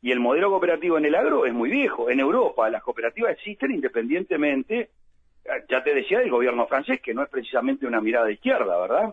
Y 0.00 0.12
el 0.12 0.20
modelo 0.20 0.50
cooperativo 0.50 0.96
en 0.96 1.06
el 1.06 1.14
agro 1.14 1.44
es 1.44 1.52
muy 1.52 1.70
viejo. 1.70 2.08
En 2.08 2.20
Europa 2.20 2.70
las 2.70 2.82
cooperativas 2.82 3.32
existen 3.32 3.72
independientemente, 3.72 4.80
eh, 5.44 5.50
ya 5.68 5.82
te 5.82 5.94
decía, 5.94 6.20
del 6.20 6.30
gobierno 6.30 6.66
francés, 6.66 7.00
que 7.02 7.14
no 7.14 7.22
es 7.22 7.28
precisamente 7.28 7.86
una 7.86 8.00
mirada 8.00 8.26
de 8.26 8.34
izquierda, 8.34 8.80
¿verdad? 8.80 9.12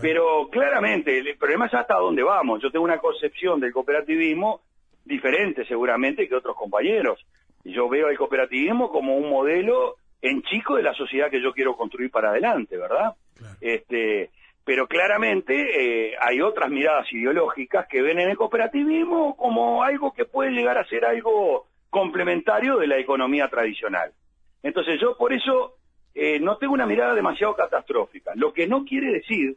Pero 0.00 0.48
claramente, 0.50 1.18
el 1.18 1.36
problema 1.36 1.66
es 1.66 1.74
hasta 1.74 1.96
dónde 1.96 2.22
vamos. 2.22 2.62
Yo 2.62 2.70
tengo 2.70 2.84
una 2.84 2.98
concepción 2.98 3.58
del 3.58 3.72
cooperativismo 3.72 4.60
diferente 5.04 5.64
seguramente 5.66 6.28
que 6.28 6.34
otros 6.34 6.56
compañeros. 6.56 7.18
Y 7.64 7.72
yo 7.72 7.88
veo 7.88 8.08
el 8.08 8.16
cooperativismo 8.16 8.90
como 8.90 9.16
un 9.16 9.28
modelo 9.28 9.96
en 10.22 10.42
chico 10.42 10.76
de 10.76 10.82
la 10.82 10.94
sociedad 10.94 11.30
que 11.30 11.42
yo 11.42 11.52
quiero 11.52 11.76
construir 11.76 12.10
para 12.10 12.30
adelante, 12.30 12.76
¿verdad? 12.76 13.14
Este, 13.60 14.30
pero 14.70 14.86
claramente 14.86 16.10
eh, 16.12 16.14
hay 16.20 16.40
otras 16.40 16.70
miradas 16.70 17.12
ideológicas 17.12 17.88
que 17.88 18.02
ven 18.02 18.20
en 18.20 18.30
el 18.30 18.36
cooperativismo 18.36 19.36
como 19.36 19.82
algo 19.82 20.12
que 20.12 20.26
puede 20.26 20.52
llegar 20.52 20.78
a 20.78 20.86
ser 20.86 21.04
algo 21.04 21.66
complementario 21.90 22.76
de 22.76 22.86
la 22.86 22.96
economía 22.96 23.48
tradicional. 23.48 24.12
Entonces 24.62 25.00
yo 25.00 25.16
por 25.16 25.32
eso 25.32 25.74
eh, 26.14 26.38
no 26.38 26.56
tengo 26.56 26.72
una 26.72 26.86
mirada 26.86 27.14
demasiado 27.16 27.56
catastrófica, 27.56 28.30
lo 28.36 28.52
que 28.52 28.68
no 28.68 28.84
quiere 28.84 29.10
decir 29.10 29.56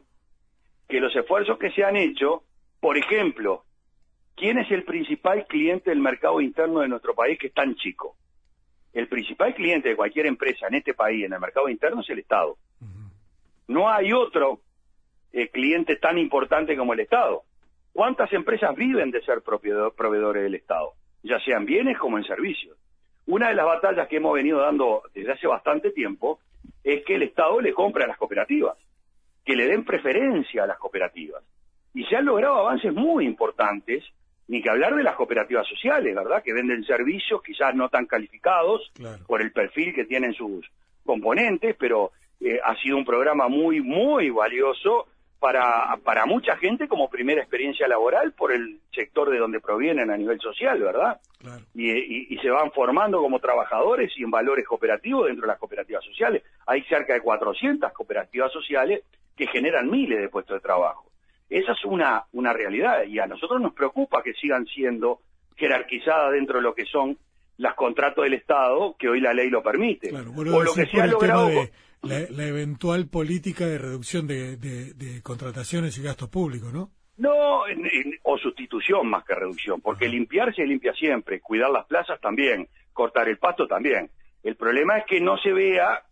que 0.88 0.98
los 0.98 1.14
esfuerzos 1.14 1.58
que 1.58 1.70
se 1.70 1.84
han 1.84 1.94
hecho, 1.94 2.42
por 2.80 2.98
ejemplo, 2.98 3.62
¿quién 4.34 4.58
es 4.58 4.68
el 4.72 4.82
principal 4.82 5.46
cliente 5.46 5.90
del 5.90 6.00
mercado 6.00 6.40
interno 6.40 6.80
de 6.80 6.88
nuestro 6.88 7.14
país 7.14 7.38
que 7.38 7.46
es 7.46 7.54
tan 7.54 7.76
chico? 7.76 8.16
El 8.92 9.06
principal 9.06 9.54
cliente 9.54 9.90
de 9.90 9.96
cualquier 9.96 10.26
empresa 10.26 10.66
en 10.66 10.74
este 10.74 10.92
país, 10.92 11.24
en 11.24 11.34
el 11.34 11.40
mercado 11.40 11.68
interno, 11.68 12.00
es 12.00 12.10
el 12.10 12.18
Estado. 12.18 12.56
No 13.68 13.88
hay 13.88 14.12
otro 14.12 14.58
eh, 15.36 15.48
cliente 15.48 15.96
tan 15.96 16.16
importante 16.16 16.76
como 16.76 16.92
el 16.92 17.00
Estado. 17.00 17.42
¿Cuántas 17.92 18.32
empresas 18.32 18.72
viven 18.76 19.10
de 19.10 19.20
ser 19.22 19.42
proveedores 19.42 20.44
del 20.44 20.54
Estado? 20.54 20.92
Ya 21.24 21.40
sean 21.40 21.64
bienes 21.66 21.98
como 21.98 22.18
en 22.18 22.24
servicios. 22.24 22.78
Una 23.26 23.48
de 23.48 23.56
las 23.56 23.66
batallas 23.66 24.06
que 24.06 24.18
hemos 24.18 24.34
venido 24.34 24.60
dando 24.60 25.02
desde 25.12 25.32
hace 25.32 25.48
bastante 25.48 25.90
tiempo 25.90 26.38
es 26.84 27.04
que 27.04 27.16
el 27.16 27.24
Estado 27.24 27.60
le 27.60 27.72
compre 27.72 28.04
a 28.04 28.06
las 28.06 28.16
cooperativas, 28.16 28.78
que 29.44 29.56
le 29.56 29.66
den 29.66 29.84
preferencia 29.84 30.62
a 30.62 30.66
las 30.68 30.78
cooperativas. 30.78 31.42
Y 31.94 32.04
se 32.04 32.14
han 32.14 32.26
logrado 32.26 32.54
avances 32.54 32.92
muy 32.92 33.26
importantes, 33.26 34.04
ni 34.46 34.62
que 34.62 34.70
hablar 34.70 34.94
de 34.94 35.02
las 35.02 35.16
cooperativas 35.16 35.66
sociales, 35.66 36.14
¿verdad? 36.14 36.44
Que 36.44 36.52
venden 36.52 36.84
servicios 36.84 37.42
quizás 37.42 37.74
no 37.74 37.88
tan 37.88 38.06
calificados 38.06 38.92
por 39.26 39.42
el 39.42 39.50
perfil 39.50 39.92
que 39.94 40.04
tienen 40.04 40.32
sus 40.32 40.64
componentes, 41.04 41.74
pero 41.76 42.12
eh, 42.40 42.60
ha 42.62 42.76
sido 42.76 42.98
un 42.98 43.04
programa 43.04 43.48
muy, 43.48 43.80
muy 43.80 44.30
valioso 44.30 45.08
para, 45.38 45.96
para 46.02 46.26
mucha 46.26 46.56
gente 46.56 46.88
como 46.88 47.10
primera 47.10 47.40
experiencia 47.40 47.86
laboral 47.86 48.32
por 48.32 48.52
el 48.52 48.80
sector 48.92 49.30
de 49.30 49.38
donde 49.38 49.60
provienen 49.60 50.10
a 50.10 50.16
nivel 50.16 50.40
social, 50.40 50.80
¿verdad? 50.80 51.20
Y, 51.74 52.36
se 52.38 52.50
van 52.50 52.72
formando 52.72 53.20
como 53.20 53.38
trabajadores 53.38 54.12
y 54.16 54.22
en 54.22 54.30
valores 54.30 54.66
cooperativos 54.66 55.26
dentro 55.26 55.42
de 55.42 55.48
las 55.48 55.58
cooperativas 55.58 56.04
sociales. 56.04 56.42
Hay 56.66 56.82
cerca 56.84 57.14
de 57.14 57.20
400 57.20 57.92
cooperativas 57.92 58.52
sociales 58.52 59.02
que 59.36 59.46
generan 59.46 59.90
miles 59.90 60.20
de 60.20 60.28
puestos 60.28 60.56
de 60.56 60.60
trabajo. 60.60 61.10
Esa 61.48 61.72
es 61.72 61.84
una, 61.84 62.24
una 62.32 62.52
realidad 62.52 63.04
y 63.04 63.18
a 63.18 63.26
nosotros 63.26 63.60
nos 63.60 63.72
preocupa 63.72 64.22
que 64.22 64.34
sigan 64.34 64.66
siendo 64.66 65.20
jerarquizadas 65.56 66.32
dentro 66.32 66.56
de 66.56 66.62
lo 66.62 66.74
que 66.74 66.84
son 66.84 67.16
los 67.58 67.74
contratos 67.74 68.24
del 68.24 68.34
Estado, 68.34 68.96
que 68.98 69.08
hoy 69.08 69.20
la 69.20 69.32
ley 69.32 69.48
lo 69.48 69.62
permite. 69.62 70.10
o 70.12 70.62
lo 70.62 70.74
que 70.74 70.86
se 70.86 71.00
ha 71.00 71.06
logrado 71.06 71.50
la, 72.04 72.46
eventual 72.46 73.08
política 73.08 73.66
de 73.66 73.78
reducción 73.78 74.26
de, 74.26 75.20
contrataciones 75.22 75.96
y 75.98 76.02
gastos 76.02 76.28
públicos, 76.28 76.72
¿no? 76.72 76.90
No, 77.16 77.62
o 78.22 78.38
sustitución 78.38 79.08
más 79.08 79.24
que 79.24 79.34
reducción, 79.34 79.80
porque 79.80 80.08
limpiar 80.08 80.54
se 80.54 80.66
limpia 80.66 80.92
siempre, 80.94 81.40
cuidar 81.40 81.70
las 81.70 81.86
plazas 81.86 82.20
también, 82.20 82.68
cortar 82.92 83.28
el 83.28 83.38
pasto 83.38 83.68
también. 83.68 84.10
El 84.42 84.56
problema 84.56 84.98
es 84.98 85.06
que 85.06 85.20
no 85.20 85.38
se 85.38 85.52
vea, 85.52 86.03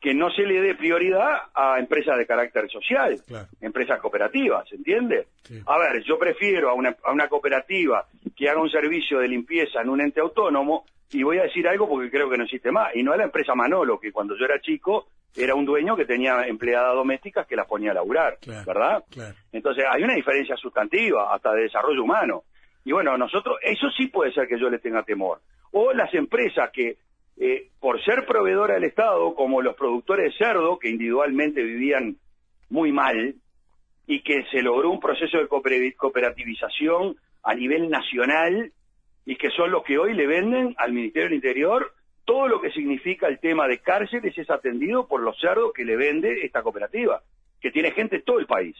que 0.00 0.14
no 0.14 0.30
se 0.30 0.42
le 0.42 0.60
dé 0.62 0.74
prioridad 0.74 1.42
a 1.54 1.78
empresas 1.78 2.16
de 2.16 2.26
carácter 2.26 2.70
social, 2.70 3.20
empresas 3.60 4.00
cooperativas, 4.00 4.70
¿entiende? 4.72 5.26
A 5.66 5.78
ver, 5.78 6.02
yo 6.04 6.18
prefiero 6.18 6.70
a 6.70 6.74
una, 6.74 6.96
a 7.04 7.12
una 7.12 7.28
cooperativa 7.28 8.06
que 8.34 8.48
haga 8.48 8.62
un 8.62 8.70
servicio 8.70 9.18
de 9.18 9.28
limpieza 9.28 9.82
en 9.82 9.90
un 9.90 10.00
ente 10.00 10.20
autónomo, 10.20 10.84
y 11.12 11.22
voy 11.22 11.38
a 11.38 11.42
decir 11.42 11.66
algo 11.66 11.88
porque 11.88 12.10
creo 12.10 12.30
que 12.30 12.38
no 12.38 12.44
existe 12.44 12.70
más, 12.70 12.94
y 12.94 13.02
no 13.02 13.12
a 13.12 13.16
la 13.16 13.24
empresa 13.24 13.54
Manolo, 13.54 14.00
que 14.00 14.12
cuando 14.12 14.36
yo 14.38 14.44
era 14.46 14.60
chico 14.60 15.08
era 15.36 15.54
un 15.54 15.64
dueño 15.64 15.96
que 15.96 16.06
tenía 16.06 16.46
empleadas 16.46 16.94
domésticas 16.94 17.46
que 17.46 17.56
las 17.56 17.66
ponía 17.66 17.90
a 17.90 17.94
laburar, 17.94 18.38
¿verdad? 18.66 19.04
Entonces 19.52 19.84
hay 19.88 20.02
una 20.02 20.14
diferencia 20.14 20.56
sustantiva, 20.56 21.34
hasta 21.34 21.52
de 21.52 21.62
desarrollo 21.62 22.02
humano. 22.02 22.44
Y 22.84 22.92
bueno, 22.92 23.16
nosotros, 23.18 23.58
eso 23.62 23.88
sí 23.96 24.06
puede 24.06 24.32
ser 24.32 24.48
que 24.48 24.58
yo 24.58 24.70
le 24.70 24.78
tenga 24.78 25.02
temor. 25.02 25.40
O 25.72 25.92
las 25.92 26.12
empresas 26.14 26.70
que, 26.72 26.96
eh, 27.40 27.68
por 27.80 28.00
ser 28.04 28.26
proveedora 28.26 28.74
del 28.74 28.84
Estado, 28.84 29.34
como 29.34 29.62
los 29.62 29.74
productores 29.74 30.32
de 30.32 30.38
cerdo, 30.38 30.78
que 30.78 30.90
individualmente 30.90 31.62
vivían 31.62 32.16
muy 32.68 32.92
mal, 32.92 33.34
y 34.06 34.22
que 34.22 34.44
se 34.50 34.62
logró 34.62 34.90
un 34.90 35.00
proceso 35.00 35.38
de 35.38 35.48
cooperativización 35.48 37.16
a 37.42 37.54
nivel 37.54 37.88
nacional, 37.88 38.72
y 39.24 39.36
que 39.36 39.50
son 39.50 39.70
los 39.70 39.82
que 39.84 39.98
hoy 39.98 40.14
le 40.14 40.26
venden 40.26 40.74
al 40.78 40.92
Ministerio 40.92 41.28
del 41.28 41.36
Interior 41.36 41.92
todo 42.30 42.46
lo 42.46 42.60
que 42.60 42.70
significa 42.70 43.26
el 43.26 43.40
tema 43.40 43.66
de 43.66 43.78
cárceles 43.78 44.38
es 44.38 44.48
atendido 44.50 45.08
por 45.08 45.20
los 45.20 45.36
cerdos 45.40 45.72
que 45.72 45.84
le 45.84 45.96
vende 45.96 46.44
esta 46.44 46.62
cooperativa, 46.62 47.22
que 47.60 47.72
tiene 47.72 47.90
gente 47.90 48.16
en 48.16 48.22
todo 48.22 48.38
el 48.38 48.46
país. 48.46 48.76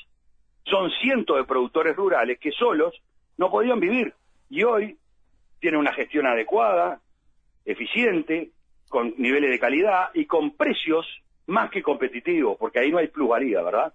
Son 0.66 0.88
cientos 1.02 1.36
de 1.36 1.44
productores 1.44 1.96
rurales 1.96 2.38
que 2.38 2.52
solos 2.52 2.94
no 3.38 3.50
podían 3.50 3.80
vivir 3.80 4.14
y 4.48 4.62
hoy 4.62 4.96
tienen 5.58 5.80
una 5.80 5.92
gestión 5.92 6.28
adecuada, 6.28 7.00
eficiente, 7.64 8.50
con 8.88 9.14
niveles 9.18 9.50
de 9.50 9.58
calidad 9.58 10.10
y 10.14 10.26
con 10.26 10.56
precios 10.56 11.06
más 11.46 11.70
que 11.70 11.82
competitivos, 11.82 12.56
porque 12.58 12.80
ahí 12.80 12.90
no 12.90 12.98
hay 12.98 13.08
plusvalía, 13.08 13.62
¿verdad? 13.62 13.92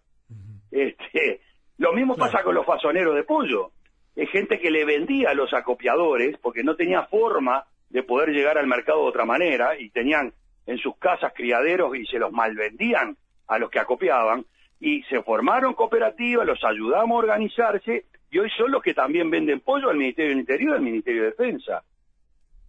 Este, 0.71 1.41
lo 1.77 1.93
mismo 1.93 2.15
pasa 2.15 2.43
con 2.43 2.55
los 2.55 2.65
fasoneros 2.65 3.15
de 3.15 3.23
pollo. 3.23 3.71
Es 4.15 4.29
gente 4.29 4.59
que 4.59 4.71
le 4.71 4.85
vendía 4.85 5.31
a 5.31 5.33
los 5.33 5.53
acopiadores 5.53 6.37
porque 6.41 6.63
no 6.63 6.75
tenía 6.75 7.03
forma 7.03 7.65
de 7.89 8.03
poder 8.03 8.29
llegar 8.29 8.57
al 8.57 8.67
mercado 8.67 9.03
de 9.03 9.09
otra 9.09 9.25
manera 9.25 9.77
y 9.79 9.89
tenían 9.89 10.33
en 10.65 10.77
sus 10.77 10.97
casas 10.97 11.33
criaderos 11.35 11.95
y 11.95 12.05
se 12.05 12.17
los 12.17 12.31
malvendían 12.31 13.17
a 13.47 13.59
los 13.59 13.69
que 13.69 13.79
acopiaban 13.79 14.45
y 14.79 15.03
se 15.03 15.21
formaron 15.21 15.73
cooperativas, 15.73 16.45
los 16.45 16.63
ayudamos 16.63 17.15
a 17.15 17.19
organizarse 17.19 18.05
y 18.31 18.39
hoy 18.39 18.49
son 18.57 18.71
los 18.71 18.81
que 18.81 18.93
también 18.93 19.29
venden 19.29 19.61
pollo 19.61 19.89
al 19.89 19.97
Ministerio 19.97 20.31
del 20.31 20.39
Interior 20.39 20.71
y 20.71 20.75
al 20.75 20.81
Ministerio 20.81 21.23
de 21.23 21.29
Defensa. 21.29 21.83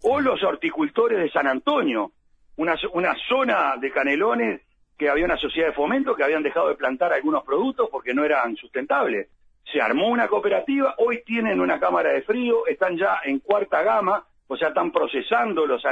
O 0.02 0.20
los 0.20 0.42
horticultores 0.42 1.18
de 1.18 1.30
San 1.30 1.46
Antonio, 1.46 2.12
una, 2.56 2.76
una 2.92 3.14
zona 3.28 3.76
de 3.80 3.90
canelones 3.90 4.62
que 4.96 5.09
había 5.09 5.26
una 5.26 5.37
sociedad 5.37 5.68
de 5.68 5.74
fomento 5.74 6.14
que 6.14 6.24
habían 6.24 6.42
dejado 6.42 6.68
de 6.68 6.74
plantar 6.74 7.12
algunos 7.12 7.44
productos 7.44 7.88
porque 7.90 8.14
no 8.14 8.24
eran 8.24 8.56
sustentables. 8.56 9.28
Se 9.70 9.80
armó 9.80 10.09
una 10.09 10.28
cooperativa, 10.28 10.94
hoy 10.98 11.22
tienen 11.24 11.61
una 11.61 11.78
cámara 11.78 12.11
de 12.12 12.22
frío, 12.22 12.66
están 12.66 12.96
ya 12.96 13.20
en 13.24 13.40
cuarta 13.40 13.82
gama, 13.82 14.24
o 14.46 14.56
sea, 14.56 14.68
están 14.68 14.92
procesando 14.92 15.66
los, 15.66 15.82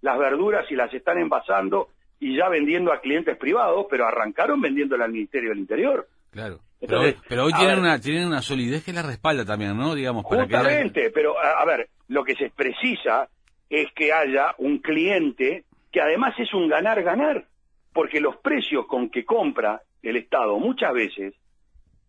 las 0.00 0.18
verduras 0.18 0.70
y 0.70 0.74
las 0.74 0.92
están 0.92 1.18
envasando 1.18 1.88
y 2.18 2.36
ya 2.36 2.48
vendiendo 2.48 2.92
a 2.92 3.00
clientes 3.00 3.36
privados, 3.36 3.86
pero 3.90 4.06
arrancaron 4.06 4.60
vendiéndole 4.60 5.04
al 5.04 5.12
Ministerio 5.12 5.50
del 5.50 5.58
Interior. 5.58 6.08
Claro. 6.30 6.60
pero, 6.80 7.44
hoy 7.44 7.52
tienen 7.52 7.78
una, 7.78 8.00
tienen 8.00 8.26
una 8.26 8.42
solidez 8.42 8.84
que 8.84 8.92
la 8.92 9.02
respalda 9.02 9.44
también, 9.44 9.76
¿no? 9.76 9.94
Digamos, 9.94 10.24
para 10.24 10.42
justamente, 10.42 11.10
pero 11.10 11.34
a, 11.38 11.64
ver, 11.64 11.88
lo 12.08 12.24
que 12.24 12.34
se 12.34 12.50
precisa 12.50 13.28
es 13.72 13.90
que 13.92 14.12
haya 14.12 14.54
un 14.58 14.78
cliente 14.78 15.64
que 15.90 16.02
además 16.02 16.34
es 16.38 16.52
un 16.52 16.68
ganar-ganar, 16.68 17.46
porque 17.94 18.20
los 18.20 18.36
precios 18.36 18.86
con 18.86 19.08
que 19.08 19.24
compra 19.24 19.80
el 20.02 20.16
Estado 20.16 20.58
muchas 20.58 20.92
veces 20.92 21.34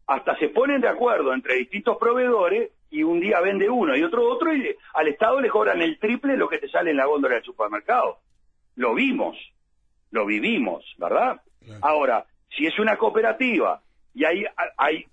hasta 0.05 0.37
se 0.39 0.49
ponen 0.49 0.81
de 0.81 0.89
acuerdo 0.89 1.33
entre 1.33 1.55
distintos 1.55 1.95
proveedores 1.97 2.69
y 2.89 3.03
un 3.03 3.21
día 3.21 3.39
vende 3.39 3.69
uno 3.69 3.95
y 3.95 4.03
otro 4.03 4.29
otro 4.29 4.53
y 4.53 4.75
al 4.93 5.07
Estado 5.07 5.39
le 5.39 5.49
cobran 5.49 5.81
el 5.81 5.97
triple 5.99 6.35
lo 6.35 6.49
que 6.49 6.57
te 6.57 6.67
sale 6.67 6.91
en 6.91 6.97
la 6.97 7.05
góndola 7.05 7.35
del 7.35 7.45
supermercado. 7.45 8.19
Lo 8.75 8.93
vimos, 8.93 9.37
lo 10.11 10.25
vivimos, 10.25 10.83
¿verdad? 10.97 11.41
Ahora, 11.81 12.25
si 12.49 12.67
es 12.67 12.77
una 12.77 12.97
cooperativa 12.97 13.81
y 14.13 14.25
hay, 14.25 14.45
hay 14.77 15.05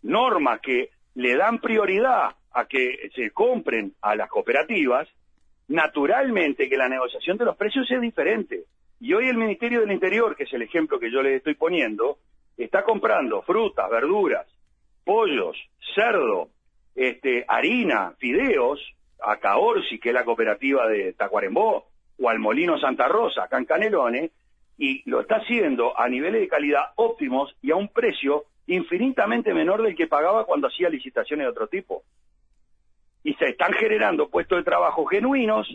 normas 0.00 0.60
que 0.60 0.88
le 1.16 1.36
dan 1.36 1.58
prioridad 1.58 2.34
a 2.50 2.64
que 2.64 3.10
se 3.14 3.30
compren 3.30 3.92
a 4.00 4.14
las 4.16 4.30
cooperativas, 4.30 5.06
naturalmente 5.68 6.68
que 6.68 6.76
la 6.76 6.88
negociación 6.88 7.36
de 7.36 7.44
los 7.44 7.56
precios 7.56 7.90
es 7.90 8.00
diferente. 8.00 8.64
Y 9.00 9.12
hoy 9.12 9.28
el 9.28 9.36
Ministerio 9.36 9.80
del 9.80 9.92
Interior, 9.92 10.34
que 10.34 10.44
es 10.44 10.52
el 10.52 10.62
ejemplo 10.62 10.98
que 10.98 11.10
yo 11.10 11.22
les 11.22 11.36
estoy 11.36 11.54
poniendo, 11.54 12.18
está 12.56 12.82
comprando 12.82 13.42
frutas, 13.42 13.88
verduras, 13.88 14.46
pollos, 15.04 15.56
cerdo, 15.94 16.48
este, 16.94 17.44
harina, 17.46 18.14
fideos, 18.18 18.80
a 19.20 19.36
Caorsi, 19.36 19.98
que 19.98 20.10
es 20.10 20.14
la 20.14 20.24
cooperativa 20.24 20.86
de 20.88 21.12
Tacuarembó, 21.12 21.86
o 22.20 22.28
al 22.28 22.38
Molino 22.38 22.78
Santa 22.78 23.08
Rosa, 23.08 23.44
acá 23.44 23.58
en 23.58 24.30
y 24.80 25.08
lo 25.10 25.20
está 25.20 25.36
haciendo 25.36 25.98
a 25.98 26.08
niveles 26.08 26.40
de 26.40 26.48
calidad 26.48 26.92
óptimos 26.96 27.54
y 27.62 27.72
a 27.72 27.76
un 27.76 27.88
precio 27.88 28.44
infinitamente 28.68 29.52
menor 29.52 29.82
del 29.82 29.96
que 29.96 30.06
pagaba 30.06 30.44
cuando 30.44 30.68
hacía 30.68 30.88
licitaciones 30.88 31.46
de 31.46 31.50
otro 31.50 31.66
tipo. 31.66 32.04
Y 33.24 33.34
se 33.34 33.48
están 33.48 33.72
generando 33.72 34.28
puestos 34.28 34.58
de 34.58 34.64
trabajo 34.64 35.04
genuinos, 35.06 35.68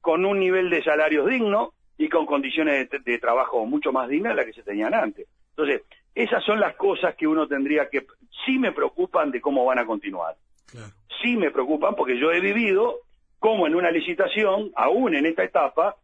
con 0.00 0.24
un 0.24 0.38
nivel 0.38 0.68
de 0.70 0.82
salarios 0.82 1.28
digno 1.28 1.72
y 1.96 2.08
con 2.08 2.26
condiciones 2.26 2.90
de, 2.90 2.98
de 2.98 3.18
trabajo 3.18 3.64
mucho 3.66 3.92
más 3.92 4.08
dignas 4.08 4.32
de 4.32 4.36
las 4.36 4.46
que 4.46 4.52
se 4.52 4.62
tenían 4.62 4.94
antes. 4.94 5.26
Entonces, 5.50 5.82
esas 6.14 6.44
son 6.44 6.60
las 6.60 6.74
cosas 6.76 7.14
que 7.14 7.26
uno 7.26 7.46
tendría 7.46 7.88
que, 7.88 8.04
sí 8.44 8.58
me 8.58 8.72
preocupan 8.72 9.30
de 9.30 9.40
cómo 9.40 9.64
van 9.64 9.78
a 9.78 9.86
continuar. 9.86 10.36
Sí 11.22 11.36
me 11.36 11.50
preocupan 11.50 11.94
porque 11.94 12.18
yo 12.18 12.32
he 12.32 12.40
vivido 12.40 13.00
como 13.38 13.66
en 13.66 13.74
una 13.74 13.90
licitación, 13.90 14.70
aún 14.74 15.14
en 15.14 15.26
esta 15.26 15.44
etapa, 15.44 15.96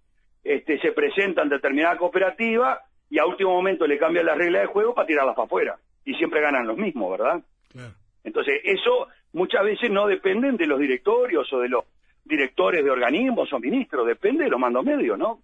este, 0.45 0.79
se 0.81 0.93
presentan 0.93 1.49
determinada 1.49 1.97
cooperativa 1.97 2.81
y 3.11 3.19
a 3.19 3.27
último 3.27 3.51
momento 3.53 3.87
le 3.87 3.99
cambian 3.99 4.27
las 4.27 4.37
reglas 4.37 4.63
de 4.63 4.69
juego 4.69 4.95
para 4.95 5.07
tirarlas 5.07 5.35
para 5.35 5.47
afuera. 5.47 5.79
y 6.05 6.15
siempre 6.15 6.41
ganan 6.41 6.67
los 6.67 6.77
mismos, 6.77 7.11
¿verdad? 7.11 7.43
Entonces, 8.25 8.61
eso 8.65 9.09
muchas 9.39 9.65
veces 9.65 9.91
no 9.91 10.07
dependen 10.07 10.57
de 10.57 10.67
los 10.67 10.79
directorios 10.79 11.51
o 11.53 11.61
de 11.61 11.69
los 11.69 11.85
directores 12.25 12.85
de 12.85 12.91
organismos 12.91 13.51
o 13.53 13.59
ministros, 13.59 14.07
depende 14.07 14.45
de 14.45 14.51
los 14.51 14.61
mandos 14.61 14.85
medios, 14.85 15.19
¿no? 15.19 15.41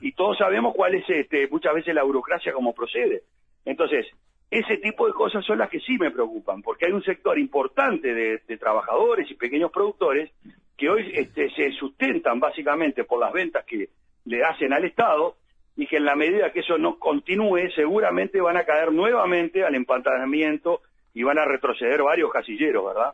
Y 0.00 0.12
todos 0.12 0.38
sabemos 0.38 0.74
cuál 0.74 0.94
es 0.94 1.04
este, 1.08 1.46
muchas 1.48 1.74
veces 1.74 1.94
la 1.94 2.02
burocracia 2.02 2.52
como 2.52 2.72
procede. 2.72 3.22
Entonces, 3.64 4.06
ese 4.50 4.78
tipo 4.78 5.06
de 5.06 5.12
cosas 5.12 5.44
son 5.44 5.58
las 5.58 5.68
que 5.68 5.80
sí 5.80 5.98
me 5.98 6.10
preocupan, 6.10 6.62
porque 6.62 6.86
hay 6.86 6.92
un 6.92 7.04
sector 7.04 7.38
importante 7.38 8.14
de, 8.14 8.38
trabajadores 8.56 9.30
y 9.30 9.34
pequeños 9.34 9.70
productores 9.70 10.30
que 10.76 10.88
hoy 10.88 11.10
este, 11.12 11.50
se 11.50 11.72
sustentan 11.72 12.40
básicamente 12.40 13.04
por 13.04 13.20
las 13.20 13.32
ventas 13.32 13.64
que 13.66 13.90
le 14.24 14.42
hacen 14.44 14.72
al 14.72 14.84
Estado 14.84 15.36
y 15.76 15.86
que 15.86 15.96
en 15.96 16.04
la 16.04 16.16
medida 16.16 16.50
que 16.52 16.60
eso 16.60 16.78
no 16.78 16.98
continúe, 16.98 17.70
seguramente 17.74 18.40
van 18.40 18.56
a 18.56 18.64
caer 18.64 18.92
nuevamente 18.92 19.64
al 19.64 19.74
empantallamiento 19.74 20.80
y 21.18 21.24
van 21.24 21.36
a 21.36 21.44
retroceder 21.44 22.00
varios 22.00 22.30
casilleros, 22.30 22.94
¿verdad? 22.94 23.12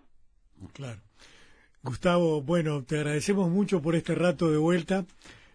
Claro. 0.74 1.00
Gustavo, 1.82 2.42
bueno, 2.42 2.84
te 2.84 2.98
agradecemos 2.98 3.48
mucho 3.48 3.80
por 3.80 3.94
este 3.94 4.14
rato 4.14 4.50
de 4.50 4.58
vuelta. 4.58 5.06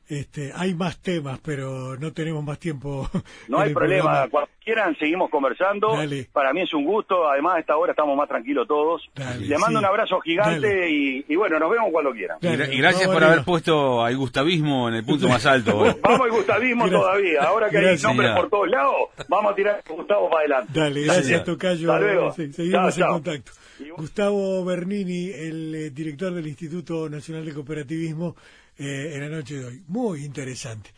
Este, 0.10 0.52
hay 0.56 0.74
más 0.74 0.98
temas, 0.98 1.40
pero 1.40 1.96
no 2.00 2.12
tenemos 2.12 2.44
más 2.44 2.58
tiempo. 2.58 3.08
No 3.48 3.60
hay 3.60 3.74
problema, 3.74 4.28
cuando 4.30 4.50
quieran 4.64 4.96
seguimos 4.98 5.30
conversando. 5.30 5.98
Para 6.32 6.54
mí 6.54 6.62
es 6.62 6.74
un 6.74 6.86
gusto, 6.86 7.28
además 7.28 7.56
a 7.56 7.60
esta 7.60 7.78
hora 7.78 7.92
estamos 7.92 8.16
más 8.18 8.28
tranquilos 8.28 8.68
todos. 8.68 9.08
Le 9.40 9.58
mando 9.58 9.80
un 9.80 9.86
abrazo 9.86 10.20
gigante 10.20 10.90
y, 10.90 11.36
bueno, 11.36 11.60
nos 11.60 11.70
vemos 11.70 11.90
cuando 11.92 12.12
quieran. 12.12 12.38
y 12.42 12.78
gracias 12.78 13.08
por 13.08 13.24
haber 13.24 13.44
puesto 13.44 14.04
al 14.04 14.18
gustavismo 14.18 14.90
en 14.90 14.96
el 14.96 15.06
punto 15.06 15.28
más 15.28 15.46
alto. 15.46 15.78
vamos 16.02 16.22
al 16.22 16.32
gustavismo 16.32 16.90
todavía, 16.90 17.44
ahora 17.44 17.70
que 17.70 17.78
hay 17.78 17.98
nombres 17.98 18.32
por 18.36 18.50
todos 18.50 18.70
lados, 18.70 18.96
vamos 19.28 19.52
a 19.52 19.56
tirar 19.56 19.84
a 19.88 19.94
Gustavo 19.94 20.30
para 20.30 20.40
adelante. 20.42 20.80
Dale, 20.80 21.02
gracias, 21.04 21.44
Tocayo. 21.44 22.32
seguimos 22.32 22.98
en 22.98 23.08
contacto. 23.08 23.52
Gustavo 23.98 24.66
Bernini, 24.66 25.30
el 25.30 25.76
eh, 25.76 25.90
director 25.90 26.34
del 26.34 26.48
Instituto 26.48 27.10
Nacional 27.10 27.46
de 27.46 27.54
Cooperativismo, 27.54 28.36
eh, 28.80 29.12
en 29.14 29.22
la 29.22 29.30
noche 29.30 29.56
de 29.56 29.66
hoy. 29.66 29.84
Muy 29.88 30.24
interesante. 30.24 30.92